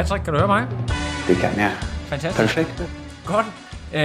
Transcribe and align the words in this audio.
Patrick, 0.00 0.24
kan 0.24 0.32
du 0.32 0.38
høre 0.38 0.48
mig? 0.48 0.68
Det 1.28 1.36
kan 1.36 1.56
jeg. 1.56 1.72
Fantastisk. 2.06 2.56
Perfekt. 2.56 2.90
Godt. 3.26 3.46
Øh, 3.94 4.00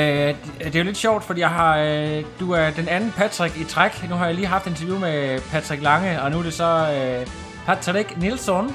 det 0.59 0.75
er 0.75 0.80
jo 0.80 0.83
lidt 0.83 0.97
sjovt, 0.97 1.23
fordi 1.23 1.39
jeg 1.39 1.50
har, 1.50 1.78
øh, 1.78 2.23
du 2.39 2.52
er 2.52 2.69
den 2.69 2.88
anden 2.88 3.11
Patrick 3.11 3.58
i 3.58 3.64
træk. 3.64 4.09
Nu 4.09 4.16
har 4.16 4.25
jeg 4.25 4.36
lige 4.36 4.47
haft 4.47 4.67
interview 4.67 5.00
med 5.00 5.39
Patrick 5.52 5.84
Lange, 5.84 6.22
og 6.22 6.31
nu 6.31 6.39
er 6.39 6.44
det 6.44 6.53
så 6.53 6.88
øh, 6.95 7.28
Patrick 7.66 8.17
Nilsson, 8.17 8.66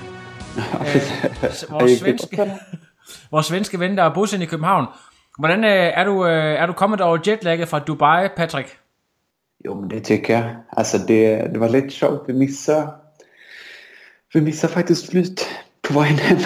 øh, 0.81 1.71
vores, 1.71 1.99
svenske, 1.99 2.53
vores 3.33 3.47
svenske 3.47 3.81
ven, 3.81 3.97
der 3.97 4.03
er 4.03 4.15
bosiddende 4.15 4.47
i 4.47 4.49
København. 4.49 4.87
Hvordan 5.39 5.65
øh, 5.65 5.71
er, 5.71 6.05
du, 6.05 6.27
øh, 6.27 6.55
er 6.55 6.67
du 6.67 6.73
kommet 6.73 7.01
over 7.01 7.19
jetlagget 7.27 7.69
fra 7.69 7.79
Dubai, 7.79 8.29
Patrick? 8.37 8.79
Jo, 9.65 9.75
men 9.81 9.91
det 9.91 10.05
tycker 10.05 10.39
jag. 10.39 10.55
Alltså 10.77 10.99
det, 11.09 11.51
det 11.53 11.61
var 11.61 11.69
lite 11.69 11.91
sjovt. 11.91 12.29
Vi 12.29 12.33
missade, 12.33 12.91
vi 14.35 14.41
missade 14.41 14.73
faktiskt 14.73 15.11
flyt 15.11 15.43
på 15.93 16.01
vägen 16.01 16.19
hem. 16.19 16.39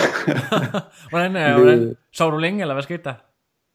hvordan, 1.11 1.37
øh, 1.37 1.56
hvordan, 1.56 1.97
sov 2.12 2.33
du 2.33 2.39
længe, 2.39 2.61
eller 2.61 2.75
hvad 2.75 2.83
skete 2.83 3.03
der? 3.05 3.14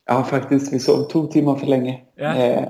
ja, 0.09 0.23
faktiskt. 0.23 0.73
Vi 0.73 0.79
sov 0.79 1.09
två 1.09 1.27
timmar 1.27 1.55
för 1.55 1.67
länge. 1.67 2.01
Ja. 2.15 2.35
Eh, 2.35 2.67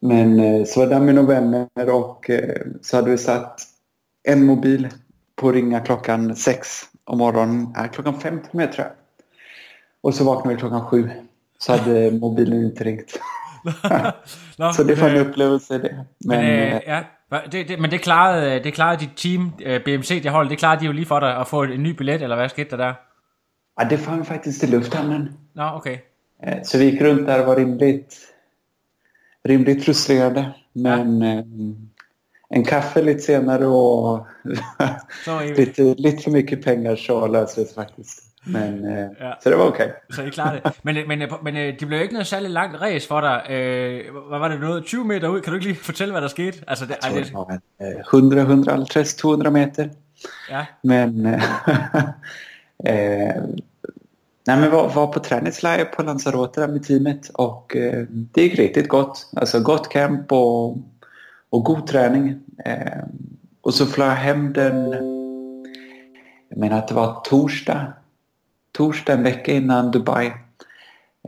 men 0.00 0.40
eh, 0.40 0.64
så 0.64 0.80
var 0.80 0.86
där 0.86 1.00
med 1.00 1.14
några 1.14 1.28
vänner 1.28 1.90
och 1.90 2.30
eh, 2.30 2.66
så 2.82 2.96
hade 2.96 3.10
vi 3.10 3.18
satt 3.18 3.60
en 4.28 4.46
mobil 4.46 4.88
på 5.36 5.48
att 5.48 5.54
ringa 5.54 5.80
klockan 5.80 6.36
sex 6.36 6.82
om 7.04 7.18
morgonen. 7.18 7.74
Äh, 7.76 7.90
klockan 7.90 8.20
fem 8.20 8.40
till 8.40 8.58
med 8.58 8.72
tror 8.72 8.86
jag. 8.86 8.94
Och 10.00 10.14
så 10.14 10.24
vaknade 10.24 10.54
vi 10.54 10.60
klockan 10.60 10.86
sju. 10.86 11.10
Så 11.58 11.72
hade 11.72 12.10
mobilen 12.20 12.64
inte 12.64 12.84
ringt. 12.84 13.20
Så 14.76 14.82
det 14.82 14.94
var 14.94 15.08
en 15.08 15.16
upplevelse 15.16 15.78
det. 15.78 16.04
Men, 16.24 16.40
Men, 16.44 16.80
ja, 16.86 17.04
det, 17.52 17.68
det, 17.68 17.80
men 17.80 17.90
det 17.90 18.00
klarede, 18.00 18.64
det 18.64 18.74
klarede 18.74 19.00
dit 19.00 19.10
team, 19.16 19.52
øh, 19.62 19.80
BMC, 19.84 20.22
det 20.22 20.30
hold, 20.30 20.48
det 20.48 20.58
klarede 20.58 20.80
de 20.80 20.86
jo 20.86 20.92
lige 20.92 21.06
for 21.06 21.20
dig 21.20 21.36
at 21.40 21.46
få 21.48 21.62
en 21.62 21.82
ny 21.82 21.90
billet, 21.90 22.22
eller 22.22 22.36
hvad 22.36 22.48
skete 22.48 22.70
der 22.70 22.76
der? 22.76 22.94
ja, 23.80 23.88
det 23.88 23.98
fann 23.98 24.18
vi 24.18 24.24
faktiskt 24.24 24.62
i 24.62 24.66
lufthamnen. 24.66 25.28
Nå, 25.54 25.70
okay. 25.74 25.98
Eh, 26.46 26.62
Så 26.64 26.78
vi 26.78 26.84
gick 26.84 27.02
runt 27.02 27.26
där 27.26 27.40
och 27.40 27.46
var 27.46 27.56
rimligt, 27.56 28.14
rimligt 29.48 29.84
frustrerade. 29.84 30.54
Men 30.72 31.22
eh, 31.22 31.44
en 32.50 32.64
kaffe 32.64 33.02
lite 33.02 33.20
senare 33.20 33.66
och 33.66 34.26
lite, 35.56 35.82
lite 35.98 36.22
för 36.22 36.30
mycket 36.30 36.64
pengar 36.64 36.96
så 36.96 37.26
löste 37.26 37.60
det 37.60 37.66
sig 37.66 37.74
faktiskt. 37.74 38.22
Men, 38.46 38.84
eh, 38.90 38.98
Ja. 39.20 39.32
Så 39.42 39.50
det 39.50 39.58
var 39.58 39.64
okej. 39.64 39.92
så 40.10 40.22
I 40.22 40.28
klarede 40.30 40.60
det. 40.64 40.72
Men, 40.82 40.96
øh, 40.96 41.08
men, 41.08 41.22
øh, 41.22 41.28
men 41.44 41.56
øh, 41.56 41.80
det 41.80 41.86
blev 41.88 41.98
jo 41.98 42.02
ikke 42.02 42.14
noget 42.14 42.26
særligt 42.26 42.52
langt 42.52 42.80
race 42.80 43.08
for 43.08 43.20
dig. 43.20 43.50
Øh, 43.50 44.04
hvad 44.28 44.38
var 44.38 44.48
det 44.48 44.60
noget? 44.60 44.84
20 44.84 45.04
meter 45.04 45.28
ud? 45.28 45.40
Kan 45.40 45.50
du 45.50 45.54
ikke 45.54 45.66
lige 45.66 45.78
fortælle, 45.78 46.12
hvad 46.12 46.22
der 46.22 46.28
skete? 46.28 46.58
Altså, 46.68 46.86
det, 46.86 46.96
ej, 47.02 47.10
tror 47.10 47.44
det, 47.44 47.60
var 47.80 47.86
en, 47.86 47.86
eh, 47.86 48.00
100, 48.00 48.42
150, 48.42 49.14
200 49.14 49.50
meter. 49.50 49.88
ja, 50.50 50.64
Men, 50.82 51.26
eh, 51.26 51.42
eh, 52.86 53.34
nej, 54.46 54.60
men 54.60 54.70
var, 54.72 54.94
var 54.94 55.12
på 55.12 55.18
träningsläger 55.18 55.84
på 55.96 56.02
Lanzarote 56.02 56.66
med 56.66 56.80
teamet 56.80 57.30
och 57.34 57.76
eh, 57.76 58.06
det 58.34 58.42
gick 58.42 58.58
riktigt 58.58 58.88
gott. 58.88 59.26
Alltså 59.36 59.60
gott 59.60 59.88
camp 59.92 60.32
och, 60.32 60.76
och 61.52 61.64
god 61.64 61.86
träning. 61.86 62.34
Eh, 62.66 63.02
och 63.62 63.74
så 63.74 63.86
flög 63.86 64.08
jag 64.08 64.14
hem 64.16 64.52
den, 64.52 64.90
jag 66.48 66.58
menar 66.58 66.78
att 66.78 66.88
det 66.88 66.94
var 66.94 67.20
torsdag, 67.24 67.92
torsdag 68.76 69.12
en 69.12 69.22
vecka 69.22 69.52
innan 69.52 69.90
Dubai. 69.90 70.32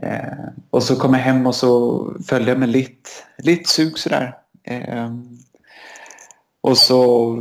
Eh, 0.01 0.47
och 0.69 0.83
så 0.83 0.95
kom 0.95 1.13
jag 1.13 1.21
hem 1.21 1.47
och 1.47 1.55
så 1.55 2.13
följde 2.27 2.51
jag 2.51 2.59
med 2.59 2.69
lite, 2.69 3.09
lite 3.37 3.69
sug 3.69 3.97
sådär. 3.97 4.37
Eh, 4.63 5.09
och 6.61 6.77
så 6.77 7.35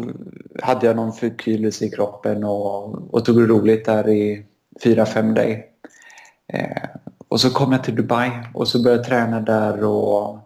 hade 0.63 0.87
jag 0.87 0.97
någon 0.97 1.13
förkylelse 1.13 1.85
i 1.85 1.91
kroppen 1.91 2.45
och, 2.45 3.15
och 3.15 3.25
tog 3.25 3.37
det 3.41 3.47
roligt 3.47 3.85
där 3.85 4.09
i 4.09 4.47
fyra, 4.83 5.07
fem 5.07 5.35
dagar. 5.35 5.63
Eh, 6.53 6.89
och 7.29 7.41
så 7.41 7.51
kom 7.51 7.73
jag 7.73 7.85
till 7.85 7.97
Dubai 7.97 8.31
och 8.55 8.69
så 8.69 8.83
började 8.83 9.03
jag 9.03 9.09
träna 9.09 9.41
där 9.41 9.85
och 9.85 10.39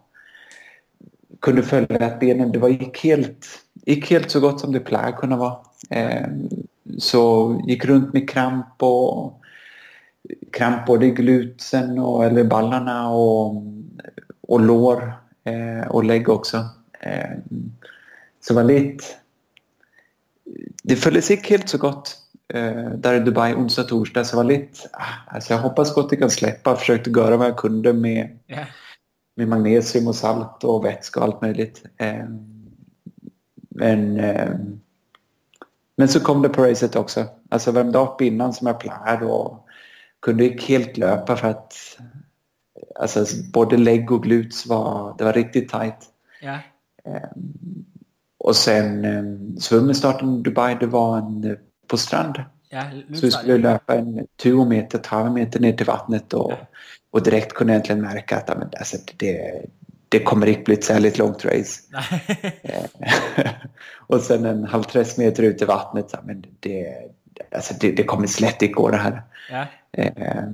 kunde 1.40 1.62
följa 1.62 2.06
att 2.06 2.20
benen, 2.20 2.52
det 2.52 2.58
var, 2.58 2.68
gick, 2.68 3.04
helt, 3.04 3.46
gick 3.74 4.10
helt 4.10 4.30
så 4.30 4.40
gott 4.40 4.60
som 4.60 4.72
det 4.72 4.80
plär 4.80 5.12
kunna 5.12 5.36
vara. 5.36 5.56
Eh, 5.90 6.26
så 6.98 7.56
gick 7.66 7.84
runt 7.84 8.12
med 8.12 8.30
kramp 8.30 8.82
och 8.82 9.41
kramp 10.52 10.86
både 10.86 11.06
i 11.06 11.10
glutsen 11.10 11.98
och 11.98 12.24
eller 12.24 12.44
ballarna 12.44 13.10
och, 13.10 13.64
och 14.40 14.60
lår 14.60 15.14
eh, 15.44 15.88
och 15.88 16.04
lägg 16.04 16.28
också. 16.28 16.68
Eh, 17.00 17.30
så 18.40 18.54
var 18.54 18.64
lite... 18.64 19.04
Det 20.82 20.96
följdes 20.96 21.30
gick 21.30 21.50
helt 21.50 21.68
så 21.68 21.78
gott 21.78 22.16
eh, 22.54 22.90
där 22.90 23.14
i 23.14 23.20
Dubai 23.20 23.54
onsdag 23.54 23.82
torsdag 23.82 24.24
så 24.24 24.36
var 24.36 24.44
lite... 24.44 24.88
Ah, 24.92 25.34
alltså 25.34 25.52
jag 25.52 25.60
hoppas 25.60 25.94
gott 25.94 26.10
det 26.10 26.16
kan 26.16 26.30
släppa. 26.30 26.70
Jag 26.70 26.78
försökte 26.78 27.10
göra 27.10 27.36
vad 27.36 27.46
jag 27.46 27.56
kunde 27.56 27.92
med, 27.92 28.38
ja. 28.46 28.64
med 29.36 29.48
magnesium 29.48 30.08
och 30.08 30.14
salt 30.14 30.64
och 30.64 30.84
vätska 30.84 31.20
och 31.20 31.26
allt 31.26 31.42
möjligt. 31.42 31.84
Eh, 31.96 32.24
men, 33.68 34.20
eh, 34.20 34.50
men 35.96 36.08
så 36.08 36.20
kom 36.20 36.42
det 36.42 36.48
på 36.48 36.64
racet 36.64 36.96
också. 36.96 37.24
Alltså 37.48 37.72
värmde 37.72 37.98
upp 37.98 38.20
innan 38.20 38.52
som 38.52 38.66
jag 38.66 38.80
plär 38.80 39.22
och 39.22 39.66
kunde 40.22 40.44
gick 40.44 40.68
helt 40.68 40.96
löpa 40.96 41.36
för 41.36 41.48
att 41.48 41.98
alltså, 42.94 43.24
både 43.52 43.76
lägg 43.76 44.12
och 44.12 44.22
gluts 44.22 44.66
var, 44.66 45.14
det 45.18 45.24
var 45.24 45.32
riktigt 45.32 45.68
tajt. 45.68 46.08
ja. 46.40 46.58
Och 48.44 48.56
sen 48.56 49.04
eh, 49.04 49.60
svömmestarten 49.60 50.38
i 50.38 50.42
Dubai, 50.42 50.76
det 50.80 50.86
var 50.86 51.18
en, 51.18 51.44
eh, 51.44 51.56
på 51.86 51.96
strand. 51.96 52.44
ja 52.68 52.82
Så 53.14 53.20
vi 53.20 53.30
skulle 53.30 53.58
löpa 53.58 53.94
en 53.94 54.26
20 54.42 54.64
meter, 54.64 54.98
12 54.98 55.32
meter 55.32 55.60
ner 55.60 55.72
till 55.72 55.86
vattnet 55.86 56.34
och, 56.34 56.52
och 57.10 57.22
direkt 57.22 57.52
kunde 57.52 57.72
jag 57.72 57.76
egentligen 57.76 58.02
märka 58.02 58.36
att 58.36 58.48
ja, 58.48 58.54
men, 58.58 58.68
alltså, 58.78 58.96
det, 59.16 59.64
det 60.08 60.18
kommer 60.18 60.46
inte 60.46 60.62
bli 60.62 60.74
ett 60.74 60.84
särskilt 60.84 61.18
långt 61.18 61.44
race. 61.44 61.82
Nej. 61.90 62.88
och 64.06 64.20
sen 64.20 64.44
en 64.44 64.64
halv 64.64 64.82
30 64.82 65.20
meter 65.20 65.42
ut 65.42 65.62
i 65.62 65.64
vattnet, 65.64 66.10
ja, 66.12 66.18
men 66.24 66.44
det, 66.60 66.94
alltså, 67.54 67.74
det, 67.80 67.92
det 67.92 68.04
kommer 68.04 68.26
slätt 68.26 68.72
gå 68.72 68.90
det 68.90 68.96
här. 68.96 69.22
ja. 69.50 69.66
Eh, 69.92 70.44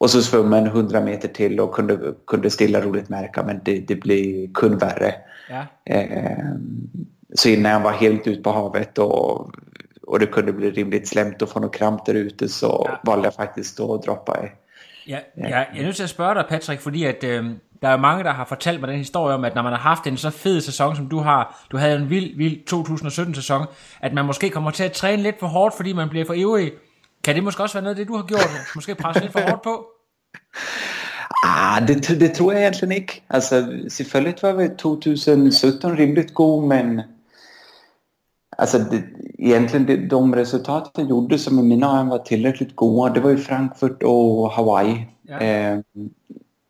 och 0.00 0.10
så 0.10 0.22
svömmade 0.22 0.62
en 0.62 0.66
100 0.68 1.00
meter 1.00 1.28
till 1.28 1.60
och 1.60 1.74
kunde, 1.74 2.14
kunde 2.26 2.50
stilla 2.50 2.80
roligt 2.80 3.08
märka 3.08 3.42
men 3.42 3.60
det, 3.64 3.80
det 3.80 3.94
blir 3.96 4.48
kun 4.54 4.78
värre. 4.78 5.14
Ja. 5.50 5.66
Eh, 5.94 6.54
så 7.34 7.48
innan 7.48 7.72
jag 7.72 7.80
var 7.80 7.92
helt 7.92 8.26
ute 8.26 8.42
på 8.42 8.50
havet 8.50 8.98
och, 8.98 9.50
och 10.02 10.18
det 10.18 10.26
kunde 10.26 10.52
bli 10.52 10.70
rimligt 10.70 11.08
slemt 11.08 11.42
och 11.42 11.48
få 11.48 11.60
något 11.60 11.74
kramp 11.74 12.06
där 12.06 12.14
ute 12.14 12.48
så 12.48 12.86
Ja. 12.88 13.00
valde 13.04 13.24
jeg 13.24 13.34
faktisk 13.34 13.80
at 13.80 14.02
droppe 14.06 14.32
af. 14.32 14.52
Ja, 15.08 15.18
ja, 15.36 15.48
jeg 15.48 15.68
er 15.76 15.82
nødt 15.82 15.96
til 15.96 16.02
at 16.02 16.08
spørge 16.08 16.34
dig, 16.34 16.44
Patrick, 16.48 16.80
fordi 16.80 17.04
at, 17.04 17.24
øh, 17.24 17.44
der 17.82 17.88
er 17.88 17.92
jo 17.92 17.98
mange, 17.98 18.24
der 18.24 18.32
har 18.32 18.44
fortalt 18.44 18.80
mig 18.80 18.88
den 18.88 18.98
historie 18.98 19.34
om, 19.34 19.44
at 19.44 19.54
når 19.54 19.62
man 19.62 19.72
har 19.72 19.80
haft 19.80 20.06
en 20.06 20.16
så 20.16 20.30
fed 20.30 20.60
sæson, 20.60 20.96
som 20.96 21.08
du 21.08 21.18
har, 21.18 21.66
du 21.70 21.76
havde 21.76 21.96
en 21.96 22.10
vild, 22.10 22.36
vild 22.36 22.72
2017-sæson, 22.72 23.66
at 24.00 24.12
man 24.12 24.24
måske 24.24 24.50
kommer 24.50 24.70
til 24.70 24.84
at 24.84 24.92
træne 24.92 25.22
lidt 25.22 25.40
for 25.40 25.46
hårdt, 25.46 25.76
fordi 25.76 25.92
man 25.92 26.08
bliver 26.08 26.24
for 26.24 26.34
ivrig. 26.34 26.72
Kan 27.24 27.34
det 27.34 27.44
måske 27.44 27.62
også 27.62 27.74
være 27.74 27.82
noget 27.82 27.94
af 27.94 27.98
det, 27.98 28.08
du 28.08 28.16
har 28.16 28.22
gjort? 28.22 28.50
Måske 28.74 28.94
presse 28.94 29.22
lidt 29.22 29.32
for 29.32 29.40
hårdt 29.40 29.62
på? 29.62 29.84
Ah, 31.44 31.88
det, 31.88 32.20
det 32.20 32.32
tror 32.32 32.52
jeg 32.52 32.62
egentligen 32.62 32.92
ikke. 32.92 33.22
Altså, 33.30 33.80
selvfølgelig 33.88 34.34
var 34.42 34.52
vi 34.52 34.68
2017 34.78 35.98
rimligt 35.98 36.34
god, 36.34 36.68
men 36.68 37.00
altså, 38.58 38.78
det, 38.78 39.04
egentligen 39.38 40.10
de 40.10 40.40
resultat 40.40 40.82
jag 40.98 41.06
gjorde 41.06 41.38
som 41.38 41.58
i 41.58 41.62
mina 41.62 41.86
ögon 41.86 42.10
var 42.10 42.22
tillräckligt 42.26 42.76
goda, 42.76 43.14
det 43.14 43.22
var 43.22 43.30
ju 43.30 43.38
Frankfurt 43.38 44.02
och 44.02 44.52
Hawaii. 44.52 45.06
Ja. 45.28 45.72
Eh, 45.72 45.78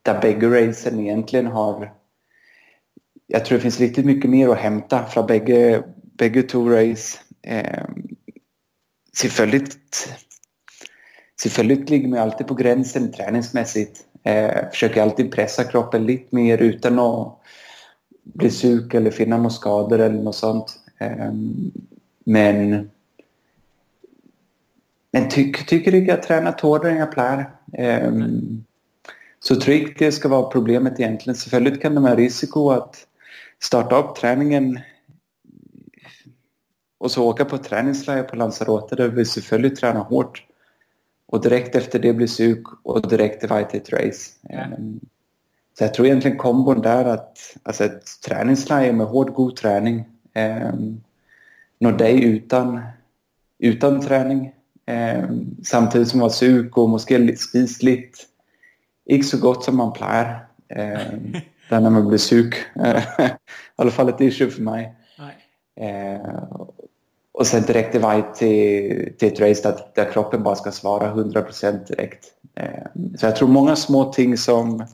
där 0.02 0.20
bägge 0.20 0.46
racen 0.46 1.00
egentligen 1.00 1.46
har... 1.46 1.92
Jag 3.26 3.44
tror 3.44 3.58
det 3.58 3.62
finns 3.62 3.80
riktigt 3.80 4.06
mycket 4.06 4.30
mer 4.30 4.48
att 4.48 4.58
hämta 4.58 5.06
från 5.06 5.26
bägge, 5.26 5.82
bägge 6.18 6.42
två 6.42 6.68
race. 6.68 7.18
Eh, 7.42 7.84
selvfølgelig, 9.16 9.66
ligger 11.90 12.08
man 12.08 12.18
alltid 12.18 12.46
på 12.46 12.54
gränsen 12.54 13.12
träningsmässigt. 13.12 14.04
Eh, 14.22 14.70
försöker 14.70 15.02
alltid 15.02 15.32
pressa 15.32 15.64
kroppen 15.64 16.06
lite 16.06 16.36
mer 16.36 16.58
utan 16.58 16.98
att 16.98 17.38
bli 18.22 18.50
sjuk 18.50 18.94
eller 18.94 19.10
finna 19.10 19.36
några 19.36 19.50
skador 19.50 19.98
eller 19.98 20.22
något 20.22 20.36
sånt. 20.36 20.80
Eh, 20.98 21.32
men 22.24 22.90
men 25.10 25.28
tycker 25.28 25.64
tycker 25.64 25.92
jag 25.92 26.22
tränar 26.22 26.56
hårdare 26.62 26.92
än 26.92 26.98
jag 26.98 27.12
plär. 27.12 27.50
Eh, 27.72 28.12
så 29.48 29.54
det 29.98 30.12
ska 30.12 30.28
vara 30.28 30.50
problemet 30.50 31.00
egentligen. 31.00 31.36
Selvfølgelig 31.36 31.82
kan 31.82 31.94
det 31.94 32.00
vara 32.00 32.16
risiko 32.16 32.70
att 32.70 33.06
starta 33.62 33.96
upp 33.96 34.16
träningen 34.16 34.80
och 36.98 37.10
så 37.10 37.24
åka 37.24 37.44
på 37.44 37.58
träningsläger 37.58 38.22
på 38.22 38.36
Lanzarote 38.36 38.96
där 38.96 39.08
vi 39.08 39.24
selvfølgelig 39.24 39.76
tränar 39.76 40.00
hårt. 40.00 40.44
Och 41.26 41.42
direkt 41.42 41.74
efter 41.74 41.98
det 41.98 42.12
blir 42.12 42.26
sjuk 42.26 42.66
och 42.82 43.08
direkt 43.08 43.40
till 43.40 43.80
ett 43.80 43.92
race. 43.92 44.30
Ja. 44.42 44.66
Så 45.78 45.84
jag 45.84 45.94
tror 45.94 46.06
egentligen 46.06 46.38
kombon 46.38 46.82
där 46.82 47.04
att 47.04 47.56
alltså 47.62 47.84
ett 47.84 48.20
träningsläger 48.26 48.92
med 48.92 49.06
hård 49.06 49.32
god 49.32 49.56
träning 49.56 50.04
um, 50.72 51.00
når 51.78 51.92
dig 51.92 52.24
utan, 52.24 52.80
utan 53.58 54.00
träning 54.00 54.52
um, 54.86 55.56
samtidigt 55.64 56.08
som 56.08 56.20
var 56.20 56.30
sjuk 56.30 56.76
och 56.76 56.88
måske 56.88 57.36
spist 57.36 57.82
inte 59.08 59.26
så 59.26 59.38
gott 59.38 59.64
som 59.64 59.76
man 59.76 59.92
plär. 59.92 60.46
Um, 60.76 61.36
där 61.68 61.80
när 61.80 61.90
man 61.90 62.08
blir 62.08 62.18
sjuk. 62.18 62.54
I 62.74 63.30
alla 63.76 63.90
fall 63.90 64.08
ett 64.08 64.20
issue 64.20 64.50
för 64.50 64.62
mig. 64.62 64.94
Eh, 65.80 66.42
och 67.32 67.46
sen 67.46 67.62
direkt 67.62 67.94
iväg 67.94 68.34
till, 68.34 69.12
till 69.18 69.28
ett 69.28 69.40
race 69.40 69.62
där, 69.62 69.78
där 69.94 70.12
kroppen 70.12 70.42
bara 70.42 70.54
ska 70.54 70.70
svara 70.70 71.14
100% 71.14 71.86
direkt. 71.86 72.24
Eh, 72.56 72.66
så 73.18 73.26
jag 73.26 73.36
tror 73.36 73.48
många 73.48 73.76
små 73.76 74.12
ting 74.12 74.36
som, 74.36 74.86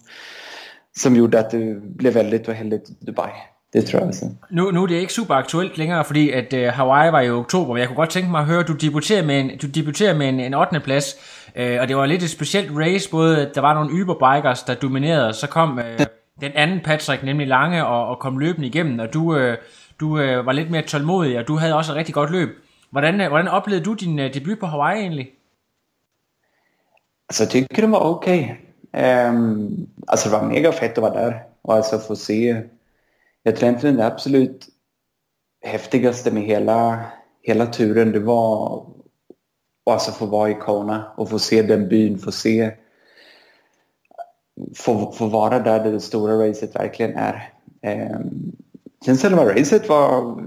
som 0.97 1.17
gjorde 1.17 1.41
att 1.41 1.51
det 1.51 1.81
blev 1.81 2.15
väldigt 2.15 2.49
uheldigt 2.49 2.91
i 2.91 2.95
Dubai. 3.01 3.31
Det 3.73 3.85
tror 3.85 3.99
jeg 3.99 4.07
altså. 4.07 4.27
Nu, 4.51 4.71
nu 4.71 4.83
er 4.83 4.87
det 4.87 4.95
ikke 4.95 5.13
super 5.13 5.35
aktuelt 5.35 5.79
længere, 5.79 6.05
fordi 6.05 6.31
at 6.31 6.53
uh, 6.53 6.61
Hawaii 6.61 7.13
var 7.13 7.21
i 7.21 7.31
oktober, 7.31 7.73
men 7.73 7.81
jeg 7.81 7.89
kunne 7.89 7.97
godt 7.97 8.11
tænke 8.11 8.31
mig 8.31 8.41
at 8.41 8.47
høre, 8.47 8.63
du 8.63 8.73
debuterer 8.73 9.25
med 9.25 9.41
en, 9.41 9.51
du 9.63 9.67
debuterer 9.67 10.15
med 10.15 10.29
en, 10.29 10.41
en 10.41 10.55
8. 10.55 10.81
plads, 10.81 11.17
uh, 11.59 11.81
og 11.81 11.89
det 11.89 11.97
var 11.97 12.07
lidt 12.07 12.23
et 12.23 12.31
specielt 12.31 12.71
race, 12.77 13.11
både 13.11 13.51
der 13.55 13.61
var 13.61 13.75
nogle 13.75 14.03
Uber-bikers, 14.03 14.63
der 14.67 14.75
dominerede, 14.75 15.35
så 15.35 15.47
kom 15.47 15.79
uh, 15.79 16.07
den 16.41 16.53
anden 16.55 16.81
Patrick, 16.81 17.23
nemlig 17.23 17.47
Lange, 17.47 17.87
og, 17.87 18.07
og 18.07 18.19
kom 18.19 18.39
løbende 18.39 18.69
igennem, 18.69 18.99
og 18.99 19.15
du, 19.15 19.37
uh, 19.37 19.55
du 20.01 20.19
øh, 20.19 20.47
var 20.47 20.53
lidt 20.53 20.71
mere 20.71 20.83
tålmodig, 20.83 21.39
og 21.39 21.49
du 21.49 21.57
havde 21.57 21.75
også 21.75 21.93
et 21.93 21.97
rigtig 21.97 22.15
godt 22.15 22.31
løb. 22.31 22.49
Hvordan, 22.91 23.21
øh, 23.21 23.29
hvordan 23.29 23.49
oplevede 23.49 23.85
du 23.85 23.95
din 23.95 24.19
øh, 24.19 24.35
debut 24.35 24.59
på 24.59 24.67
Hawaii 24.67 25.01
egentlig? 25.01 25.31
Alltså 27.29 27.45
jag 27.45 27.51
tycker 27.51 27.83
det 27.83 27.91
var 27.91 27.99
okej. 27.99 28.57
Okay. 28.93 29.29
Um, 29.29 29.89
alltså 30.09 30.29
det 30.29 30.37
var 30.37 30.49
mega 30.49 30.73
fett 30.73 30.99
att 30.99 31.03
vara 31.03 31.15
där 31.15 31.43
och 31.63 31.75
alltså 31.75 31.99
få 31.99 32.17
se. 32.17 32.63
Jag 33.43 33.57
tror 33.57 33.69
egentligen 33.69 33.97
det 33.97 34.07
absolut 34.07 34.69
häftigaste 35.63 36.31
med 36.31 36.43
hela, 36.43 37.05
hela 37.43 37.67
turen 37.67 38.13
det 38.13 38.27
var 38.27 38.87
att 39.87 39.93
alltså 39.93 40.13
få 40.13 40.27
vara 40.27 40.51
i 40.51 40.55
Kona 40.55 41.05
och 41.17 41.31
få 41.31 41.39
se 41.39 41.63
den 41.63 41.89
byn, 41.89 42.19
få 42.19 42.33
se 42.33 42.73
få, 44.75 45.13
få 45.13 45.27
vara 45.27 45.59
där 45.59 45.93
det 45.93 46.01
stora 46.01 46.49
racet 46.49 46.75
verkligen 46.75 47.15
är. 47.17 47.53
Um, 47.83 48.57
Sen 49.05 49.17
själva 49.17 49.45
racet 49.45 49.89
var... 49.89 50.43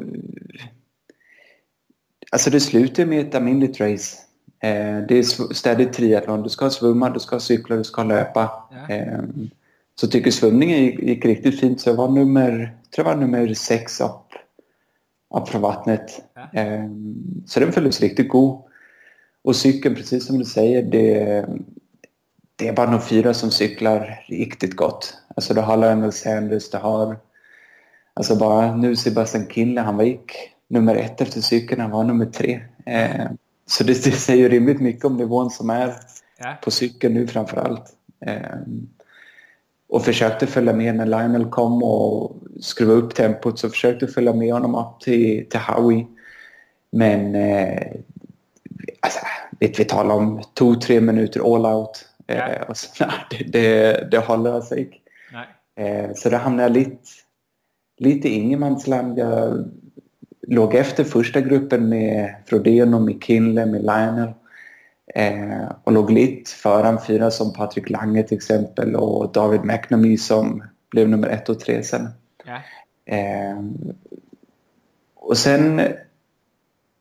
Alltså 2.32 2.50
det 2.50 2.60
slutar 2.60 3.06
med 3.06 3.28
ett 3.28 3.36
aminligt 3.36 3.80
race. 3.80 4.18
Eh, 4.60 4.98
det 5.08 5.18
är 5.18 5.54
stadigt 5.54 5.94
triathlon. 5.94 6.44
Du 6.44 6.50
ska 6.50 6.70
svumma, 6.70 7.10
du 7.10 7.20
ska 7.20 7.40
cykla, 7.40 7.76
du 7.76 7.84
ska 7.84 8.04
löpa. 8.04 8.52
Ja. 8.72 8.96
Eh, 8.96 9.20
så 9.96 10.08
tycker 10.08 10.32
svumningen 10.32 10.84
gick, 10.84 11.00
gick, 11.00 11.26
riktigt 11.26 11.60
fint. 11.60 11.82
Så 11.82 11.90
jag 11.90 11.96
var 11.96 12.10
nummer, 12.10 12.78
tror 12.96 13.08
jag 13.08 13.16
var 13.16 13.22
nummer 13.22 13.54
sex 13.54 14.02
upp, 14.02 14.34
upp 15.36 15.50
från 15.50 15.62
vattnet. 15.62 16.24
Ja. 16.34 16.64
Så 17.46 17.60
den 17.60 17.72
följdes 17.72 18.02
riktigt 18.02 18.30
god. 18.30 18.67
Och 19.44 19.56
cykeln, 19.56 19.96
precis 19.96 20.28
som 20.28 20.40
du 20.40 20.46
säger, 20.46 20.84
det, 20.84 21.46
det 22.56 22.68
är 22.68 22.74
bara 22.74 22.92
de 22.92 23.02
fyra 23.02 23.34
som 23.34 23.52
cyklar 23.52 24.26
riktigt 24.28 24.76
gott. 24.76 25.18
Alltså 25.36 25.54
du 25.54 25.62
har 25.62 25.78
Lionel 25.78 26.12
Sanders, 26.12 26.70
du 26.70 26.78
har 26.78 27.18
Alltså 28.18 28.36
bara 28.36 28.76
nu 28.76 28.96
Sebastian 28.96 29.48
Kinle, 29.50 29.82
han 29.82 29.98
var 29.98 30.04
gick 30.04 30.32
nummer 30.68 30.96
ett 30.96 31.22
efter 31.22 31.42
cykeln, 31.42 31.82
han 31.82 31.92
var 31.92 32.04
nummer 32.04 32.26
tre. 32.26 32.60
Eh, 32.86 33.26
så 33.66 33.84
det, 33.84 34.04
det 34.04 34.12
säger 34.12 34.50
rimligt 34.50 34.82
mycket 34.82 35.06
om 35.06 35.18
nivån 35.18 35.50
som 35.50 35.70
är 35.70 35.94
ja. 36.38 36.58
på 36.64 36.72
cykeln 36.72 37.14
nu 37.14 37.28
framför 37.28 37.58
allt. 37.58 37.84
Eh, 38.26 38.60
och 39.90 40.06
försökte 40.06 40.48
följa 40.48 40.74
med 40.74 40.96
när 40.96 41.06
Lionel 41.06 41.46
kom 41.46 41.84
och 41.84 42.36
skruva 42.62 42.94
upp 42.94 43.16
tempot 43.16 43.60
så 43.60 43.70
försökte 43.70 44.08
följa 44.08 44.34
med 44.34 44.54
honom 44.54 44.76
upp 44.76 45.00
till, 45.02 45.50
till 45.50 45.60
Howie. 45.60 46.08
Men 46.92 47.36
eh, 47.36 47.88
alltså, 49.08 49.26
vet 49.60 49.80
vi 49.80 49.86
talar 49.86 50.16
om 50.16 50.42
två, 50.54 50.76
tre 50.76 51.02
minuter 51.02 51.56
all 51.56 51.66
out. 51.66 52.06
Ja. 52.28 52.34
Eh, 52.34 52.62
och 52.62 52.78
så, 52.78 53.06
nej, 53.06 53.10
det, 53.30 53.44
det, 53.52 54.08
det 54.12 54.18
håller 54.18 54.54
alltså 54.54 54.76
inte. 54.76 54.98
Eh, 55.80 56.14
så 56.16 56.30
det 56.30 56.38
hamnade 56.38 56.64
jag 56.64 56.72
lite 56.72 57.08
lite 57.98 58.30
ingenmansland. 58.30 59.20
Jag 59.20 59.72
låg 60.48 60.76
efter 60.76 61.04
första 61.04 61.42
gruppen 61.42 61.90
med 61.90 62.36
Frodeno, 62.46 63.00
med 63.00 63.24
Kinle, 63.24 63.66
med 63.66 63.82
Lionel. 63.82 64.34
Eh, 65.16 65.72
och 65.84 65.92
låg 65.92 66.12
lite 66.12 66.52
föran 66.52 67.02
fyra 67.08 67.32
som 67.32 67.54
Patrik 67.54 67.90
Lange 67.90 68.24
till 68.24 68.38
exempel 68.38 68.96
och 68.96 69.32
David 69.32 69.62
McNamee 69.64 70.18
som 70.18 70.64
blev 70.92 71.10
nummer 71.10 71.28
ett 71.28 71.50
och 71.50 71.60
tre 71.60 71.84
sen. 71.84 72.10
Ja. 72.46 72.62
Eh, 73.16 73.64
och 75.16 75.38
sen 75.38 75.82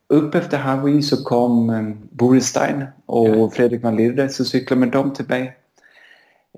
upp 0.09 0.35
efter 0.35 0.59
Hawaii 0.59 1.03
så 1.03 1.25
kom 1.25 1.71
eh, 1.71 1.95
Boris 2.11 2.47
Stein 2.47 2.85
och 3.07 3.29
ja. 3.29 3.51
Fredrik 3.51 3.83
van 3.83 3.97
Lierde 3.97 4.29
så 4.29 4.45
cyklade 4.45 4.81
med 4.81 4.91
dem 4.91 5.15
till 5.15 5.27
mig. 5.29 5.57